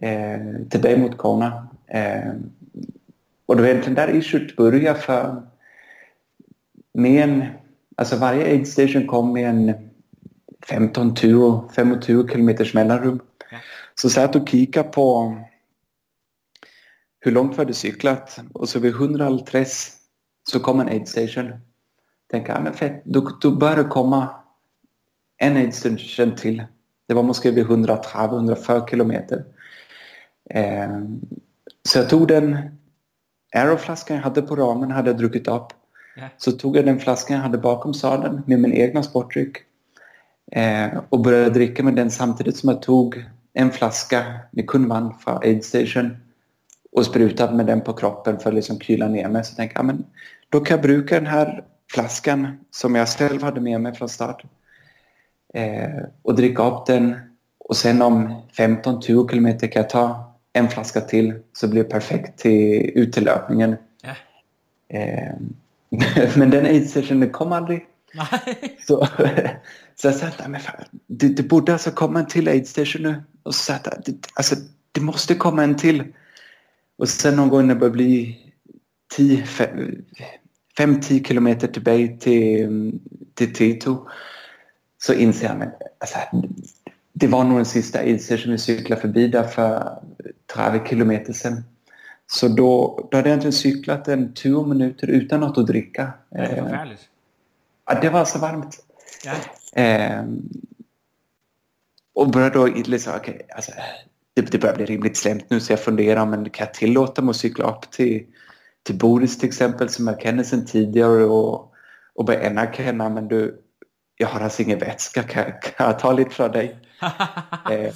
Eh, 0.01 0.69
till 0.71 0.83
mig 0.83 0.99
mot 0.99 1.17
Kona. 1.17 1.69
Eh, 1.87 2.33
och 3.47 3.57
det 3.57 3.63
var 3.63 3.69
egentligen 3.69 3.95
där 3.95 4.17
issuet 4.17 4.57
började 4.57 4.99
för 4.99 5.43
med 6.95 7.23
en, 7.23 7.45
alltså 7.97 8.17
varje 8.17 8.45
aid 8.45 8.69
station 8.69 9.07
kom 9.07 9.33
med 9.33 9.49
en 9.49 9.91
15-20 10.67 12.31
kilometers 12.31 12.75
mellanrum. 12.75 13.21
Ja. 13.51 13.59
Så 13.95 14.11
satt 14.11 14.37
och 14.37 14.49
kikade 14.49 14.89
på 14.89 15.37
hur 17.21 17.33
långt 17.33 17.53
vi 17.53 17.59
hade 17.59 17.75
cyklat 17.75 18.41
och 18.53 18.69
så 18.69 18.79
vid 18.79 18.93
130 18.93 19.67
så 20.51 20.61
kom 20.61 20.81
en 20.81 20.89
aid 20.89 21.09
station. 21.09 21.53
Tänkte, 22.31 22.53
ja 22.53 22.61
men 22.61 22.73
fett, 22.73 23.03
då, 23.05 23.31
då 23.41 23.51
bör 23.51 23.77
det 23.77 23.85
komma 23.85 24.29
en 25.37 25.73
station 25.73 26.35
till. 26.37 26.65
Det 27.07 27.15
var 27.15 27.23
måske 27.23 27.51
vid 27.51 27.67
130-140 27.67 28.91
kilometer. 28.91 29.45
Eh, 30.51 30.89
så 31.83 31.99
jag 31.99 32.09
tog 32.09 32.29
den 32.29 32.57
Aeroflaskan 33.55 34.17
jag 34.17 34.25
hade 34.25 34.43
på 34.43 34.57
ramen 34.57 34.91
hade 34.91 35.11
jag 35.11 35.19
druckit 35.19 35.49
upp. 35.49 35.67
Yeah. 36.17 36.31
Så 36.37 36.53
tog 36.53 36.77
jag 36.77 36.85
den 36.85 37.01
flaskan 37.01 37.37
jag 37.37 37.43
hade 37.43 37.59
bakom 37.59 37.95
sadeln 37.95 38.43
med 38.47 38.61
min 38.61 38.73
egna 38.73 39.03
sportdryck 39.03 39.57
eh, 40.53 40.89
och 41.09 41.21
började 41.21 41.51
dricka 41.51 41.83
med 41.83 41.95
den 41.95 42.11
samtidigt 42.11 42.57
som 42.57 42.69
jag 42.69 42.83
tog 42.83 43.25
en 43.53 43.71
flaska 43.71 44.25
med 44.51 44.67
kunvan 44.67 45.15
från 45.21 45.39
Aid 45.39 45.65
Station 45.65 46.17
och 46.93 47.07
sprutade 47.07 47.57
med 47.57 47.67
den 47.67 47.81
på 47.81 47.93
kroppen 47.93 48.39
för 48.39 48.51
att 48.51 48.55
liksom 48.55 48.81
kyla 48.81 49.09
ner 49.09 49.29
mig. 49.29 49.45
Så 49.45 49.55
tänkte 49.55 49.79
jag, 49.79 49.87
men 49.87 50.05
då 50.49 50.61
kan 50.61 50.75
jag 50.75 50.83
bruka 50.83 51.15
den 51.15 51.27
här 51.27 51.65
flaskan 51.93 52.59
som 52.71 52.95
jag 52.95 53.09
själv 53.09 53.43
hade 53.43 53.61
med 53.61 53.81
mig 53.81 53.95
från 53.95 54.09
start 54.09 54.45
eh, 55.55 56.05
och 56.23 56.35
dricka 56.35 56.63
upp 56.67 56.87
den 56.87 57.17
och 57.59 57.77
sen 57.77 58.03
om 58.03 58.43
15-20 58.57 59.31
kilometer 59.31 59.67
kan 59.67 59.83
jag 59.83 59.91
ta 59.91 60.35
en 60.53 60.69
flaska 60.69 61.01
till 61.01 61.35
så 61.53 61.69
blir 61.69 61.85
det 61.85 61.91
perfekt 61.91 62.39
till 62.39 62.91
utelöpningen. 62.95 63.77
Ja. 64.03 64.15
Eh, 64.99 65.35
men 66.37 66.51
den 66.51 66.67
aid 66.67 66.91
sessionen 66.91 67.31
kom 67.31 67.53
aldrig. 67.53 67.87
så, 68.87 69.09
så 69.95 70.07
jag 70.07 70.15
sa 70.15 70.27
att 70.27 70.43
det, 71.07 71.29
det 71.29 71.43
borde 71.43 71.73
alltså 71.73 71.91
komma 71.91 72.19
en 72.19 72.27
till 72.27 72.49
aid 72.49 72.69
station 72.69 73.03
nu. 73.03 73.23
Och 73.43 73.55
så 73.55 73.63
sa 73.63 73.73
jag 73.73 73.95
att 73.95 74.05
det, 74.05 74.15
alltså, 74.35 74.55
det 74.93 75.01
måste 75.01 75.35
komma 75.35 75.65
en 75.65 75.77
till. 75.77 76.05
Och 76.99 77.09
sen 77.09 77.37
någon 77.37 77.49
gång 77.49 77.67
när 77.67 77.75
det 77.75 77.81
började 77.81 77.97
bli 77.97 78.39
10, 79.17 79.47
5-10 80.79 81.25
kilometer 81.25 81.69
tillbaka 81.69 82.21
till, 82.21 82.93
till 83.35 83.55
Tito 83.55 84.09
så 84.99 85.15
inser 85.15 85.47
jag 85.47 85.63
att 85.63 85.83
alltså, 85.99 86.19
det 87.13 87.27
var 87.27 87.45
nog 87.45 87.59
den 87.59 87.65
sista 87.65 88.05
Iser 88.05 88.37
som 88.37 88.53
vi 88.53 88.59
cyklade 88.59 89.01
förbi 89.01 89.29
där 89.29 89.43
för 89.43 89.99
30 90.55 90.89
kilometer 90.89 91.33
sedan. 91.33 91.65
Så 92.27 92.49
då, 92.49 92.99
då 93.11 93.17
hade 93.17 93.29
jag 93.29 93.37
egentligen 93.39 93.53
cyklat 93.53 94.09
en 94.09 94.35
20 94.35 94.65
minuter 94.65 95.07
utan 95.07 95.41
något 95.41 95.59
att 95.59 95.67
dricka. 95.67 96.13
Det 96.31 96.39
är 96.39 96.63
förfärligt. 96.63 97.09
Ja, 97.87 98.01
det 98.01 98.11
var 98.11 98.25
så 98.25 98.39
varmt. 98.39 98.85
Ja. 99.25 99.35
Eh, 99.83 100.25
och 102.15 102.31
började 102.31 102.55
då 102.55 102.67
liksom, 102.67 103.15
okay, 103.15 103.35
alltså, 103.57 103.73
det, 104.35 104.53
det 104.53 104.59
börjar 104.59 104.77
bli 104.77 104.85
rimligt 104.85 105.17
slämt 105.17 105.51
nu 105.51 105.61
så 105.61 105.73
jag 105.73 105.81
funderar 105.81 106.27
men 106.27 106.51
kan 106.51 106.67
jag 106.67 106.75
tillåta 106.75 107.23
mig 107.23 107.31
att 107.31 107.37
cykla 107.37 107.71
upp 107.71 107.91
till, 107.91 108.27
till 108.83 108.99
Boris 108.99 109.39
till 109.39 109.49
exempel 109.49 109.89
som 109.89 110.07
jag 110.07 110.21
känner 110.21 110.45
sedan 110.45 110.67
tidigare 110.67 111.25
och, 111.25 111.75
och 112.15 112.25
börja 112.25 112.51
erkänna 112.51 113.09
men 113.09 113.29
du, 113.29 113.63
jag 114.17 114.29
har 114.29 114.41
alltså 114.41 114.63
ingen 114.63 114.79
vätska, 114.79 115.23
kan, 115.23 115.45
kan 115.45 115.87
jag 115.87 115.99
ta 115.99 116.13
lite 116.13 116.31
från 116.31 116.53
dig? 116.53 116.79
eh, 117.71 117.95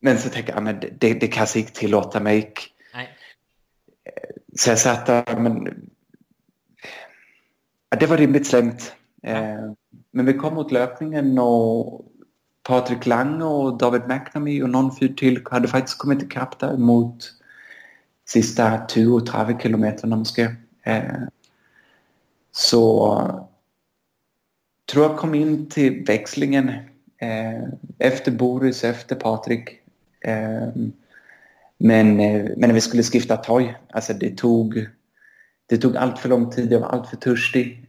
men 0.00 0.18
så 0.18 0.28
tänker 0.28 0.52
jag, 0.52 0.62
men 0.62 0.80
det, 0.80 1.14
det 1.14 1.28
kan 1.28 1.46
jag 1.54 1.62
inte 1.62 1.72
tillåta 1.72 2.20
mig. 2.20 2.54
Nej. 2.94 3.08
Så 4.56 4.70
jag 4.70 4.78
satt 4.78 5.06
där, 5.06 5.36
men 5.36 5.64
ja, 7.90 7.96
det 8.00 8.06
var 8.06 8.16
rimligt 8.16 8.46
slämt. 8.46 8.94
Eh, 9.22 9.72
men 10.10 10.26
vi 10.26 10.32
kom 10.32 10.54
mot 10.54 10.72
löpningen 10.72 11.38
och 11.38 12.04
Patrik 12.62 13.06
Lange 13.06 13.44
och 13.44 13.78
David 13.78 14.02
McNamee 14.08 14.62
och 14.62 14.70
någon 14.70 14.96
fyr 14.96 15.14
till 15.14 15.42
hade 15.50 15.68
faktiskt 15.68 15.98
kommit 15.98 16.22
ikapp 16.22 16.58
där 16.58 16.76
mot 16.76 17.32
sista 18.32 18.86
20-30 18.88 19.58
kilometerna 19.62 20.16
måske. 20.16 20.56
Eh, 20.82 21.22
så 22.52 23.16
tror 24.92 25.04
jag 25.04 25.16
kom 25.16 25.34
in 25.34 25.70
till 25.70 26.04
växlingen 26.04 26.68
eh, 27.18 27.62
efter 27.98 28.32
Boris, 28.32 28.84
efter 28.84 29.16
Patrik. 29.16 29.80
Eh, 30.20 30.68
men, 31.78 32.16
men 32.16 32.54
när 32.56 32.72
vi 32.72 32.80
skulle 32.80 33.02
skifta 33.02 33.36
toj, 33.36 33.78
alltså 33.90 34.12
det 34.12 34.36
tog, 34.36 34.86
det 35.66 35.78
tog 35.78 35.96
allt 35.96 36.18
för 36.18 36.28
lång 36.28 36.50
tid, 36.50 36.72
jag 36.72 36.80
var 36.80 36.88
allt 36.88 37.08
för 37.08 37.16
törstig. 37.16 37.86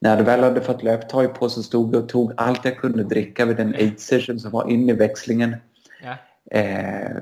När 0.00 0.16
jag 0.16 0.24
väl 0.24 0.42
hade 0.42 0.60
fått 0.60 0.82
löptoj 0.82 1.28
på 1.28 1.48
så 1.48 1.62
stod 1.62 1.94
jag 1.94 2.02
och 2.02 2.08
tog 2.08 2.32
allt 2.36 2.64
jag 2.64 2.76
kunde 2.76 3.04
dricka 3.04 3.44
vid 3.44 3.56
den 3.56 3.74
aid 3.74 4.00
session 4.00 4.40
som 4.40 4.50
var 4.50 4.70
inne 4.70 4.92
i 4.92 4.96
växlingen. 4.96 5.56
Ja. 6.02 6.16
Eh, 6.58 7.16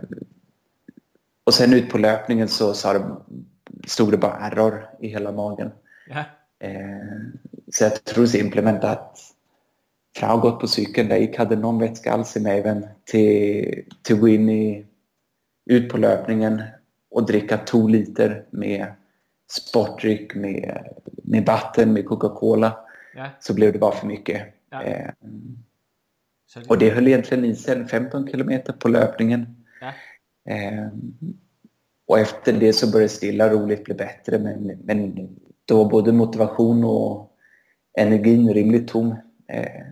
och 1.44 1.54
sen 1.54 1.74
ut 1.74 1.90
på 1.90 1.98
löpningen 1.98 2.48
så 2.48 2.74
sa 2.74 2.92
det, 2.92 3.16
stod 3.86 4.10
det 4.10 4.18
bara 4.18 4.38
error 4.38 4.88
i 5.00 5.08
hela 5.08 5.32
magen. 5.32 5.70
Ja. 6.08 6.24
Eh, 6.68 6.72
så 7.72 7.84
jag 7.84 8.04
tror 8.04 8.26
simplement 8.26 8.84
att 8.84 9.18
från 10.16 10.30
att 10.30 10.34
ha 10.34 10.50
gått 10.50 10.60
på 10.60 10.68
cykeln 10.68 11.08
där 11.08 11.16
jag 11.16 11.24
inte 11.24 11.38
hade 11.38 11.56
någon 11.56 11.78
vätska 11.78 12.12
alls 12.12 12.36
i 12.36 12.40
magen 12.40 12.86
till, 13.04 13.84
till 14.02 14.16
gå 14.16 14.28
in 14.28 14.48
i, 14.48 14.86
ut 15.66 15.88
på 15.92 15.96
löpningen 15.98 16.62
och 17.10 17.26
dricka 17.26 17.58
två 17.58 17.88
liter 17.88 18.44
med 18.50 18.86
sportdryck, 19.52 20.34
med, 20.34 20.88
med 21.06 21.46
vatten, 21.46 21.92
med 21.92 22.06
Coca-Cola 22.06 22.78
Ja. 23.16 23.26
så 23.40 23.54
blev 23.54 23.72
det 23.72 23.78
bara 23.78 23.92
för 23.94 24.06
mycket. 24.06 24.42
Ja. 24.70 24.82
Eh, 24.82 25.10
Så 26.46 26.60
och 26.68 26.78
det 26.78 26.90
höll 26.90 27.08
egentligen 27.08 27.44
i 27.44 27.54
sig 27.56 27.76
en 27.76 27.88
15 27.88 28.28
kilometer 28.28 28.72
på 28.72 28.88
löpningen. 28.88 29.63
Eh, 30.48 30.88
och 32.06 32.18
efter 32.18 32.52
det 32.52 32.72
så 32.72 32.90
började 32.90 33.08
stilla 33.08 33.48
roligt 33.48 33.84
bli 33.84 33.94
bättre 33.94 34.38
men, 34.38 34.66
men 34.84 35.28
då 35.64 35.84
var 35.84 35.90
både 35.90 36.12
motivation 36.12 36.84
och 36.84 37.30
energin 37.98 38.54
rimligt 38.54 38.88
tom. 38.88 39.14
Eh, 39.48 39.82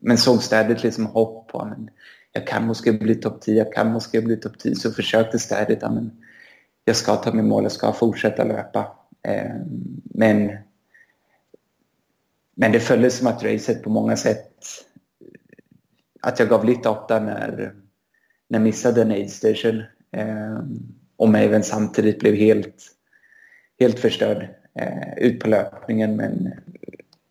men 0.00 0.18
såg 0.18 0.42
ständigt 0.42 0.82
liksom 0.82 1.06
hopp 1.06 1.48
på 1.48 1.64
men 1.64 1.90
jag 2.32 2.46
kan 2.46 2.66
måste 2.66 2.92
bli 2.92 3.14
topp 3.14 3.40
10, 3.40 3.54
jag 3.54 3.72
kan 3.72 3.92
måste 3.92 4.20
bli 4.22 4.36
topp 4.36 4.58
10 4.58 4.74
så 4.74 4.92
försökte 4.92 5.38
ständigt 5.38 5.82
men 5.82 6.10
jag 6.84 6.96
ska 6.96 7.16
ta 7.16 7.32
mig 7.32 7.44
mål, 7.44 7.62
jag 7.62 7.72
ska 7.72 7.92
fortsätta 7.92 8.44
löpa. 8.44 8.96
Eh, 9.22 9.56
men 10.04 10.50
men 12.54 12.72
det 12.72 12.80
följde 12.80 13.10
som 13.10 13.26
att 13.26 13.44
racet 13.44 13.82
på 13.82 13.90
många 13.90 14.16
sätt 14.16 14.52
att 16.20 16.38
jag 16.38 16.48
gav 16.48 16.64
lite 16.64 16.88
upp 16.88 17.08
där 17.08 17.20
när, 17.20 17.74
när 18.52 18.58
missade 18.58 19.02
en 19.02 19.10
aid 19.10 19.30
station 19.30 19.82
eh, 20.16 20.58
och 21.18 21.28
Maven 21.28 21.62
samtidigt 21.62 22.18
blev 22.18 22.34
helt, 22.34 22.82
helt 23.80 23.98
förstörd 23.98 24.48
eh, 24.80 25.18
ut 25.18 25.40
på 25.40 25.48
löpningen. 25.48 26.16
Men 26.16 26.52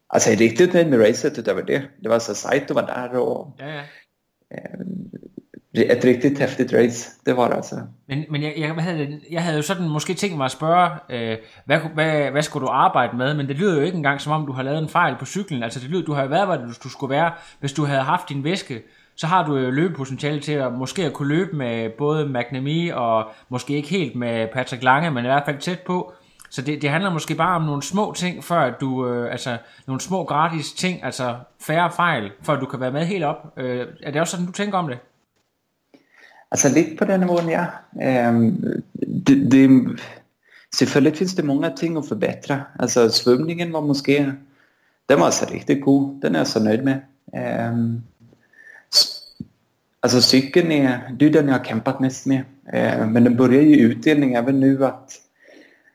alltså, 0.09 0.29
jag 0.29 0.35
är 0.35 0.39
riktigt 0.39 0.73
nöjd 0.73 0.89
med 0.89 0.99
racet 0.99 1.39
utöver 1.39 1.63
det. 1.63 1.81
Det 2.03 2.09
var 2.09 2.19
så 2.19 2.35
Saito 2.35 2.73
var 2.73 2.87
där 2.87 3.19
och 3.19 3.55
ja, 3.59 3.67
ja. 3.67 3.81
eh, 4.51 5.91
ett 5.91 6.05
riktigt 6.05 6.39
häftigt 6.39 6.73
race. 6.73 7.11
Det 7.25 7.33
var 7.37 7.47
det 7.49 7.55
altså. 7.55 7.75
Men, 8.07 8.25
men 8.29 8.43
jeg, 8.43 8.53
jeg, 8.57 8.75
havde, 8.75 9.19
jeg 9.31 9.43
havde 9.43 9.57
jo 9.57 9.61
sådan 9.61 9.89
måske 9.89 10.13
tænkt 10.13 10.37
mig 10.37 10.45
at 10.45 10.51
spørge, 10.51 10.89
øh, 11.09 11.37
hvad, 11.65 11.79
hvad, 11.93 12.31
hvad 12.31 12.41
skulle 12.41 12.67
du 12.67 12.71
arbejde 12.71 13.17
med? 13.17 13.33
Men 13.33 13.47
det 13.47 13.55
lyder 13.55 13.75
jo 13.75 13.81
ikke 13.81 13.97
engang 13.97 14.21
som 14.21 14.31
om, 14.31 14.45
du 14.45 14.51
har 14.51 14.63
lavet 14.63 14.79
en 14.79 14.89
fejl 14.89 15.15
på 15.19 15.25
cyklen. 15.25 15.63
Altså 15.63 15.79
det 15.79 15.89
lyder, 15.89 16.05
du 16.05 16.13
har 16.13 16.23
jo 16.23 16.29
været, 16.29 16.47
hvad 16.47 16.57
du, 16.57 16.73
du 16.83 16.89
skulle 16.89 17.11
være. 17.15 17.31
Hvis 17.59 17.73
du 17.73 17.85
havde 17.85 18.01
haft 18.01 18.29
din 18.29 18.43
væske, 18.43 18.83
så 19.15 19.27
har 19.27 19.45
du 19.45 19.57
jo 19.57 19.69
løbepotentiale 19.69 20.39
til 20.39 20.51
at 20.51 20.73
måske 20.73 21.05
at 21.05 21.13
kunne 21.13 21.27
løbe 21.27 21.55
med 21.55 21.89
både 21.89 22.25
McNamee 22.25 22.95
og 22.95 23.31
måske 23.49 23.73
ikke 23.73 23.89
helt 23.89 24.15
med 24.15 24.47
Patrick 24.53 24.83
Lange, 24.83 25.11
men 25.11 25.25
i 25.25 25.27
hvert 25.27 25.43
fald 25.45 25.57
tæt 25.57 25.79
på. 25.79 26.13
Så 26.49 26.61
det, 26.61 26.81
det 26.81 26.89
handler 26.89 27.13
måske 27.13 27.35
bare 27.35 27.55
om 27.55 27.61
nogle 27.61 27.83
små 27.83 28.13
ting, 28.17 28.43
før 28.43 28.59
at 28.59 28.73
du, 28.81 29.07
øh, 29.07 29.31
altså 29.31 29.57
nogle 29.87 30.01
små 30.01 30.23
gratis 30.23 30.73
ting, 30.73 31.03
altså 31.03 31.35
færre 31.59 31.91
fejl, 31.91 32.31
før 32.41 32.59
du 32.59 32.65
kan 32.65 32.79
være 32.79 32.91
med 32.91 33.05
helt 33.05 33.23
op. 33.23 33.53
Øh, 33.57 33.87
er 34.03 34.11
det 34.11 34.21
også 34.21 34.31
sådan, 34.31 34.45
du 34.45 34.51
tænker 34.51 34.77
om 34.77 34.87
det? 34.87 34.97
Alltså 36.51 36.69
lite 36.69 36.95
på 36.97 37.05
den 37.05 37.19
nivån, 37.19 37.49
ja. 37.49 37.65
Ehm, 38.01 38.83
det, 39.27 39.51
det, 39.51 39.99
selvfølgelig 40.75 41.17
finns 41.17 41.33
det 41.33 41.45
många 41.45 41.69
ting 41.69 41.97
att 41.97 42.05
förbättra. 42.05 42.55
Alltså 42.79 43.09
svømningen 43.09 43.73
var 43.73 43.81
måske, 43.81 44.33
den 45.09 45.19
var 45.19 45.25
alltså 45.25 45.45
riktigt 45.53 45.83
god. 45.83 46.21
Den 46.21 46.35
är 46.35 46.39
jag 46.39 46.47
så 46.47 46.59
nöjd 46.59 46.83
med. 46.83 46.99
Alltså 50.03 50.22
cykeln 50.22 50.72
är, 50.72 51.15
det 51.20 51.25
är 51.25 51.29
den 51.29 51.48
jag 51.48 51.58
har 51.58 51.65
kämpat 51.65 52.00
mest 52.00 52.25
med. 52.25 52.43
Eh, 52.74 53.08
men 53.08 53.24
den 53.24 53.36
börjar 53.36 53.62
ju 53.62 53.75
utdelning 53.75 54.34
även 54.34 54.60
nu 54.60 54.86
att, 54.86 55.12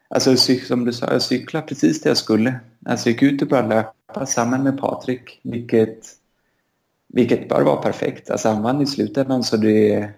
alltså 0.08 0.36
som 0.36 0.84
du 0.84 0.92
sa, 0.92 1.12
jag 1.12 1.22
cyklar 1.22 1.62
precis 1.62 2.00
det 2.00 2.08
jag 2.08 2.16
skulle. 2.16 2.60
Alltså 2.86 3.08
jag 3.08 3.12
gick 3.12 3.22
ut 3.22 3.42
och 3.42 3.48
började 3.48 3.68
löpa 3.68 4.26
samman 4.26 4.62
med 4.62 4.80
Patrik, 4.80 5.40
vilket, 5.42 6.06
vilket 7.08 7.48
bör 7.48 7.62
vara 7.62 7.82
perfekt. 7.82 8.30
Alltså 8.30 8.48
han 8.48 8.62
vann 8.62 8.82
i 8.82 8.86
slutändan 8.86 9.44
så 9.44 9.56
det 9.56 10.08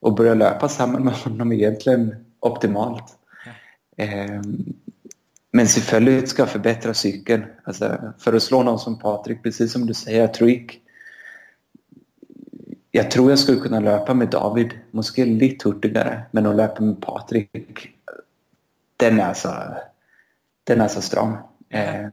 och 0.00 0.14
börja 0.14 0.34
löpa 0.34 0.68
samman 0.68 1.04
med 1.04 1.14
honom 1.14 1.52
är 1.52 1.56
egentligen 1.56 2.14
optimalt. 2.40 3.04
Eh, 3.96 4.40
men 5.52 5.66
självklart 5.66 6.28
ska 6.28 6.42
jag 6.42 6.50
förbättra 6.50 6.94
cykeln. 6.94 7.44
Alltså, 7.64 7.98
för 8.18 8.32
att 8.32 8.42
slå 8.42 8.62
någon 8.62 8.78
som 8.78 8.98
Patrik, 8.98 9.42
precis 9.42 9.72
som 9.72 9.86
du 9.86 9.94
säger, 9.94 10.20
jag 10.20 10.34
tror 10.34 10.50
inte 10.50 10.74
jag 12.96 13.10
tror 13.10 13.30
jag 13.30 13.38
skulle 13.38 13.60
kunna 13.60 13.80
löpa 13.80 14.14
med 14.14 14.28
David, 14.28 14.70
måske 14.90 15.24
lite 15.24 15.68
hurtigare, 15.68 16.22
men 16.30 16.46
att 16.46 16.56
löpa 16.56 16.82
med 16.82 17.00
Patrik, 17.02 17.88
den 18.96 19.20
är 19.20 19.34
så, 19.34 19.48
den 20.64 20.80
är 20.80 20.88
så 20.88 21.00
stram. 21.02 21.36
Eh, 21.68 22.06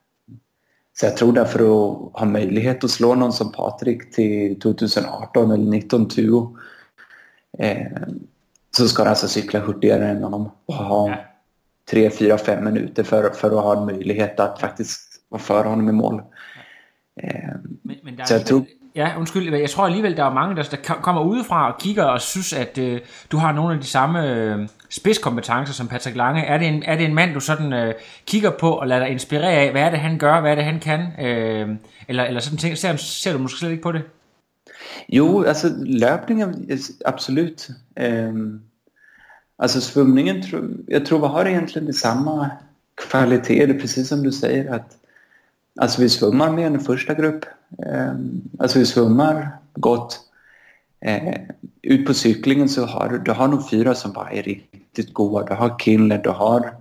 så 0.93 1.05
jag 1.05 1.17
tror 1.17 1.33
därför 1.33 1.59
att 1.59 2.19
ha 2.19 2.25
möjlighet 2.25 2.83
att 2.83 2.91
slå 2.91 3.15
någon 3.15 3.33
som 3.33 3.51
Patrik 3.51 4.11
till 4.11 4.59
2018 4.59 5.51
eller 5.51 5.77
1920 5.77 6.57
eh, 7.59 7.87
så 8.77 8.87
ska 8.87 9.03
du 9.03 9.09
alltså 9.09 9.27
cykla 9.27 9.59
hurtigare 9.59 10.07
än 10.09 10.23
honom 10.23 10.51
och 10.65 10.73
ha 10.75 11.09
Ja. 11.09 11.15
tre, 11.91 12.09
fyra, 12.09 12.37
fem 12.37 12.63
minuter 12.65 13.03
för, 13.03 13.29
för 13.29 13.47
att 13.57 13.63
ha 13.63 13.77
en 13.77 13.85
möjlighet 13.85 14.39
att 14.39 14.59
faktiskt 14.59 15.21
vara 15.29 15.41
före 15.41 15.67
honom 15.67 15.89
i 15.89 15.91
mål. 15.91 16.21
Eh, 17.21 17.49
Men, 17.81 17.95
men 18.03 18.17
Så 18.17 18.21
alligevel- 18.35 18.43
tror- 18.43 18.65
Ja, 18.95 19.19
undskyld. 19.19 19.55
Jeg 19.55 19.69
tror 19.69 19.85
alligevel, 19.85 20.17
der 20.17 20.23
er 20.23 20.33
mange, 20.33 20.55
der, 20.55 20.63
der 20.63 20.77
kommer 20.77 21.21
udefra 21.21 21.71
og 21.71 21.79
kigger 21.79 22.03
og 22.03 22.21
synes, 22.21 22.53
at 22.53 22.77
øh, 22.77 23.01
du 23.31 23.37
har 23.37 23.51
nogle 23.51 23.75
af 23.75 23.81
de 23.81 23.87
samme 23.87 24.29
øh, 24.29 24.67
spidskompetencer 24.89 25.73
som 25.73 25.87
Patrick 25.87 26.17
Lange. 26.17 26.41
Er 26.41 26.57
det, 26.57 26.67
en, 26.67 26.83
er 26.83 26.95
det 26.97 27.05
en 27.05 27.13
mand, 27.13 27.33
du 27.33 27.39
sådan 27.39 27.73
øh, 27.73 27.93
kigger 28.25 28.49
på 28.49 28.71
og 28.71 28.87
lader 28.87 29.01
dig 29.01 29.09
inspirere 29.09 29.51
af? 29.51 29.71
Hvad 29.71 29.81
er 29.81 29.89
det, 29.89 29.99
han 29.99 30.17
gør? 30.17 30.41
Hvad 30.41 30.51
er 30.51 30.55
det, 30.55 30.63
han 30.63 30.79
kan? 30.79 31.25
Øh, 31.25 31.69
eller, 32.07 32.23
eller 32.23 32.41
sådan 32.41 32.57
ting. 32.57 32.77
Ser, 32.77 32.95
ser 32.95 33.33
du 33.33 33.39
måske 33.39 33.59
slet 33.59 33.71
ikke 33.71 33.83
på 33.83 33.91
det? 33.91 34.01
Jo, 35.09 35.43
alltså 35.43 35.67
löpningen, 35.85 36.69
absolut. 37.05 37.69
Um, 38.01 38.61
alltså 39.59 39.81
svømningen, 39.81 40.43
jag 40.89 41.05
tror 41.05 41.19
vi 41.19 41.27
har 41.27 41.45
egentligen 41.45 41.87
det 41.87 41.95
samma 41.95 42.49
kvaliteter, 42.95 43.79
precis 43.79 44.07
som 44.07 44.23
du 44.23 44.31
säger. 44.31 44.73
att 44.73 45.02
Alltså 45.81 46.01
vi 46.01 46.09
svømmer 46.09 46.51
med 46.51 46.65
en 46.65 46.79
första 46.79 47.13
grupp. 47.13 47.45
Um, 47.77 48.41
alltså 48.59 48.79
vi 48.79 48.85
svømmer 48.85 49.47
gott. 49.73 50.19
Eh, 51.05 51.39
ut 51.83 52.05
på 52.07 52.13
cyklingen 52.13 52.69
så 52.69 52.85
har 52.85 53.09
du, 53.09 53.17
du 53.17 53.31
har 53.31 53.47
nog 53.47 53.69
fyra 53.69 53.95
som 53.95 54.13
bara 54.13 54.31
är 54.31 54.43
riktigt 54.43 55.13
goda. 55.13 55.45
Du 55.45 55.53
har 55.53 55.79
Kinle, 55.79 56.17
du 56.23 56.29
har 56.29 56.75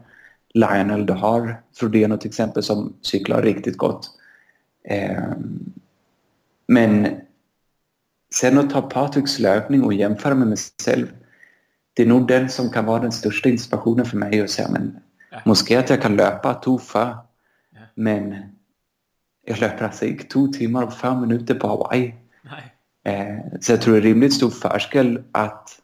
Lionel, 0.54 1.06
du 1.06 1.12
har 1.12 1.60
Frodeno 1.74 2.16
till 2.16 2.28
exempel 2.28 2.62
som 2.62 2.92
cyklar 3.02 3.42
riktigt 3.42 3.76
gott. 3.76 4.10
Eh, 4.84 5.22
men 6.66 7.06
sen 8.34 8.58
att 8.58 8.70
ta 8.70 8.82
Patriks 8.82 9.38
löpning 9.38 9.82
och 9.82 9.94
jämföra 9.94 10.34
med 10.34 10.48
mig 10.48 10.58
själv, 10.84 11.06
det 11.94 12.02
är 12.02 12.06
nog 12.06 12.28
den 12.28 12.48
som 12.48 12.70
kan 12.70 12.84
vara 12.84 13.02
den 13.02 13.12
största 13.12 13.48
inspirationen 13.48 14.06
för 14.06 14.16
mig 14.16 14.40
att 14.40 14.50
säga 14.50 14.68
men 14.70 14.96
måske 15.44 15.78
att 15.78 15.90
jag 15.90 16.02
kan 16.02 16.16
löpa 16.16 16.60
ja. 16.66 17.24
men 17.94 18.36
jag 19.46 19.60
löper 19.60 19.84
alltså 19.84 20.04
inte 20.04 20.24
två 20.24 20.46
timmar 20.46 20.82
och 20.82 20.94
fem 20.94 21.20
minuter 21.20 21.54
på 21.54 21.68
Hawaii. 21.68 22.14
Eh, 23.04 23.36
så 23.60 23.72
jag 23.72 23.80
tror 23.82 23.94
det 23.94 24.00
är 24.00 24.02
rimligt 24.02 24.34
stor 24.34 24.50
förskel 24.50 25.22
att 25.32 25.78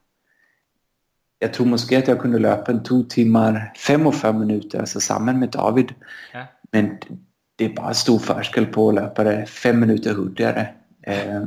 jag 1.38 1.52
tror 1.52 1.66
måske 1.66 1.98
att 1.98 2.08
jag 2.08 2.20
kunde 2.20 2.38
löpa 2.38 2.72
en 2.72 2.82
två 2.82 3.02
timmar, 3.02 3.72
fem 3.76 4.06
och 4.06 4.14
fem 4.14 4.38
minuter, 4.38 4.78
alltså 4.80 5.00
samman 5.00 5.38
med 5.38 5.50
David. 5.50 5.94
Ja. 6.32 6.44
Men 6.72 6.98
det 7.56 7.64
är 7.64 7.68
bara 7.68 7.94
stor 7.94 8.18
förskel 8.18 8.66
på 8.66 8.88
att 8.88 8.94
löpa 8.94 9.24
det 9.24 9.46
fem 9.46 9.80
minuter 9.80 10.14
hurtigare. 10.14 10.68
Eh, 11.02 11.42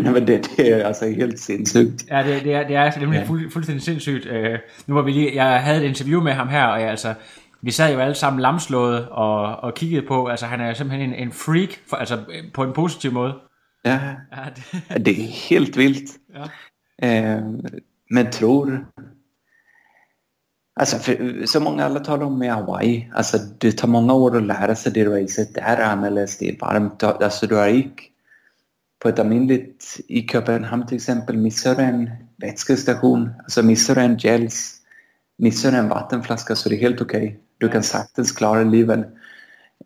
Nej, 0.00 0.12
men 0.12 0.26
det, 0.26 0.50
det 0.56 0.72
er 0.72 0.86
altså 0.86 1.08
helt 1.08 1.40
sindssygt. 1.40 2.08
Ja, 2.10 2.22
det, 2.22 2.44
det, 2.44 2.54
er, 2.54 2.66
det 2.66 2.76
er 2.76 3.00
nemlig 3.00 3.18
ja. 3.18 3.24
fuld, 3.24 3.50
fuldstændig 3.50 3.82
sindssygt. 3.82 4.26
Uh, 4.26 4.58
nu 4.86 4.94
var 4.94 5.02
vi 5.02 5.10
lige, 5.10 5.34
jeg 5.34 5.62
havde 5.62 5.84
et 5.84 5.88
interview 5.88 6.22
med 6.22 6.32
ham 6.32 6.48
her, 6.48 6.64
og 6.64 6.80
jeg, 6.80 6.90
altså, 6.90 7.14
vi 7.62 7.70
sad 7.70 7.92
jo 7.92 7.98
alle 7.98 8.14
sammen 8.14 8.40
lamslået 8.40 9.08
og, 9.08 9.56
og 9.56 9.74
kiggede 9.74 10.06
på, 10.06 10.26
altså 10.26 10.46
han 10.46 10.60
er 10.60 10.74
simpelthen 10.74 11.10
en, 11.10 11.14
en 11.14 11.32
freak, 11.32 11.68
for, 11.86 11.96
altså 11.96 12.18
på 12.54 12.62
en 12.62 12.72
positiv 12.72 13.12
måde. 13.12 13.34
Ja, 13.84 14.00
ja 14.32 14.44
det. 14.56 15.04
det 15.04 15.10
är 15.10 15.26
helt 15.50 15.76
vilt. 15.76 16.10
Ja. 16.34 16.44
Uh, 17.02 17.60
men 18.10 18.30
tror... 18.32 18.86
Alltså, 20.76 20.98
för, 20.98 21.46
så 21.46 21.60
många 21.60 21.84
alla 21.84 22.00
talar 22.00 22.26
om 22.26 22.38
med 22.38 22.52
Hawaii, 22.52 23.10
alltså 23.14 23.38
det 23.58 23.72
tar 23.72 23.88
många 23.88 24.12
år 24.12 24.36
att 24.36 24.42
lära 24.42 24.74
sig 24.74 24.92
det 24.92 25.04
racet. 25.04 25.54
Det 25.54 25.60
är 25.60 25.80
annorlunda, 25.80 26.26
det 26.40 26.48
är 26.48 26.58
varmt, 26.60 27.02
alltså 27.02 27.46
du 27.46 27.54
har 27.54 27.68
gick 27.68 28.10
på 29.02 29.08
ett 29.08 29.18
almindeligt 29.18 30.00
i 30.08 30.28
Köpenhamn 30.28 30.86
till 30.86 30.96
exempel 30.96 31.36
missar 31.36 31.74
du 31.74 31.82
en 31.82 32.10
vätskestation, 32.36 33.30
alltså 33.38 33.62
missar 33.62 33.94
du 33.94 34.00
en 34.00 34.18
gels, 34.18 34.76
missar 35.38 35.72
du 35.72 35.76
en 35.76 35.88
vattenflaska 35.88 36.56
så 36.56 36.68
det 36.68 36.74
är 36.74 36.80
helt 36.80 37.00
okej. 37.00 37.24
Okay. 37.24 37.36
Du 37.60 37.68
kan 37.68 37.82
saktens 37.82 38.32
klara 38.32 38.62
livet. 38.62 39.06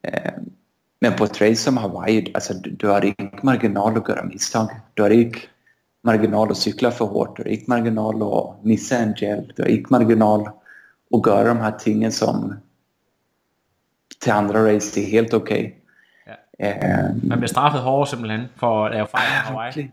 Eh, 0.02 0.32
men 1.00 1.12
på 1.12 1.24
ett 1.24 1.40
race 1.40 1.56
som 1.56 1.76
Hawaii, 1.76 2.30
alltså 2.34 2.54
du 2.54 2.86
har 2.88 3.04
inte 3.04 3.38
marginal 3.42 3.96
att 3.96 4.08
göra 4.08 4.24
misstag. 4.24 4.68
Du 4.94 5.02
har 5.02 5.10
inte 5.10 5.38
marginal 6.02 6.50
att 6.50 6.56
cykla 6.56 6.90
för 6.90 7.04
hårt, 7.04 7.36
du 7.36 7.42
har 7.42 7.50
inte 7.50 7.70
marginal 7.70 8.22
att 8.22 8.64
missa 8.64 8.96
en 8.96 9.14
gel, 9.14 9.52
du 9.56 9.62
har 9.62 9.68
inte 9.68 9.92
marginal 9.92 10.48
att 11.10 11.26
göra 11.26 11.48
de 11.48 11.58
här 11.58 11.70
tingen 11.70 12.12
som 12.12 12.54
till 14.20 14.32
andra 14.32 14.74
race 14.74 15.00
är 15.00 15.04
helt 15.04 15.34
okej. 15.34 15.78
Okay. 16.56 16.68
Eh, 16.70 17.10
Man 17.22 17.38
blir 17.38 17.48
straffet 17.48 17.80
hårdare 17.80 18.06
simpelthen 18.06 18.48
för 18.56 18.86
att 18.86 18.92
lave 18.92 19.06
fejl 19.06 19.46
på 19.46 19.52
Hawaii. 19.52 19.92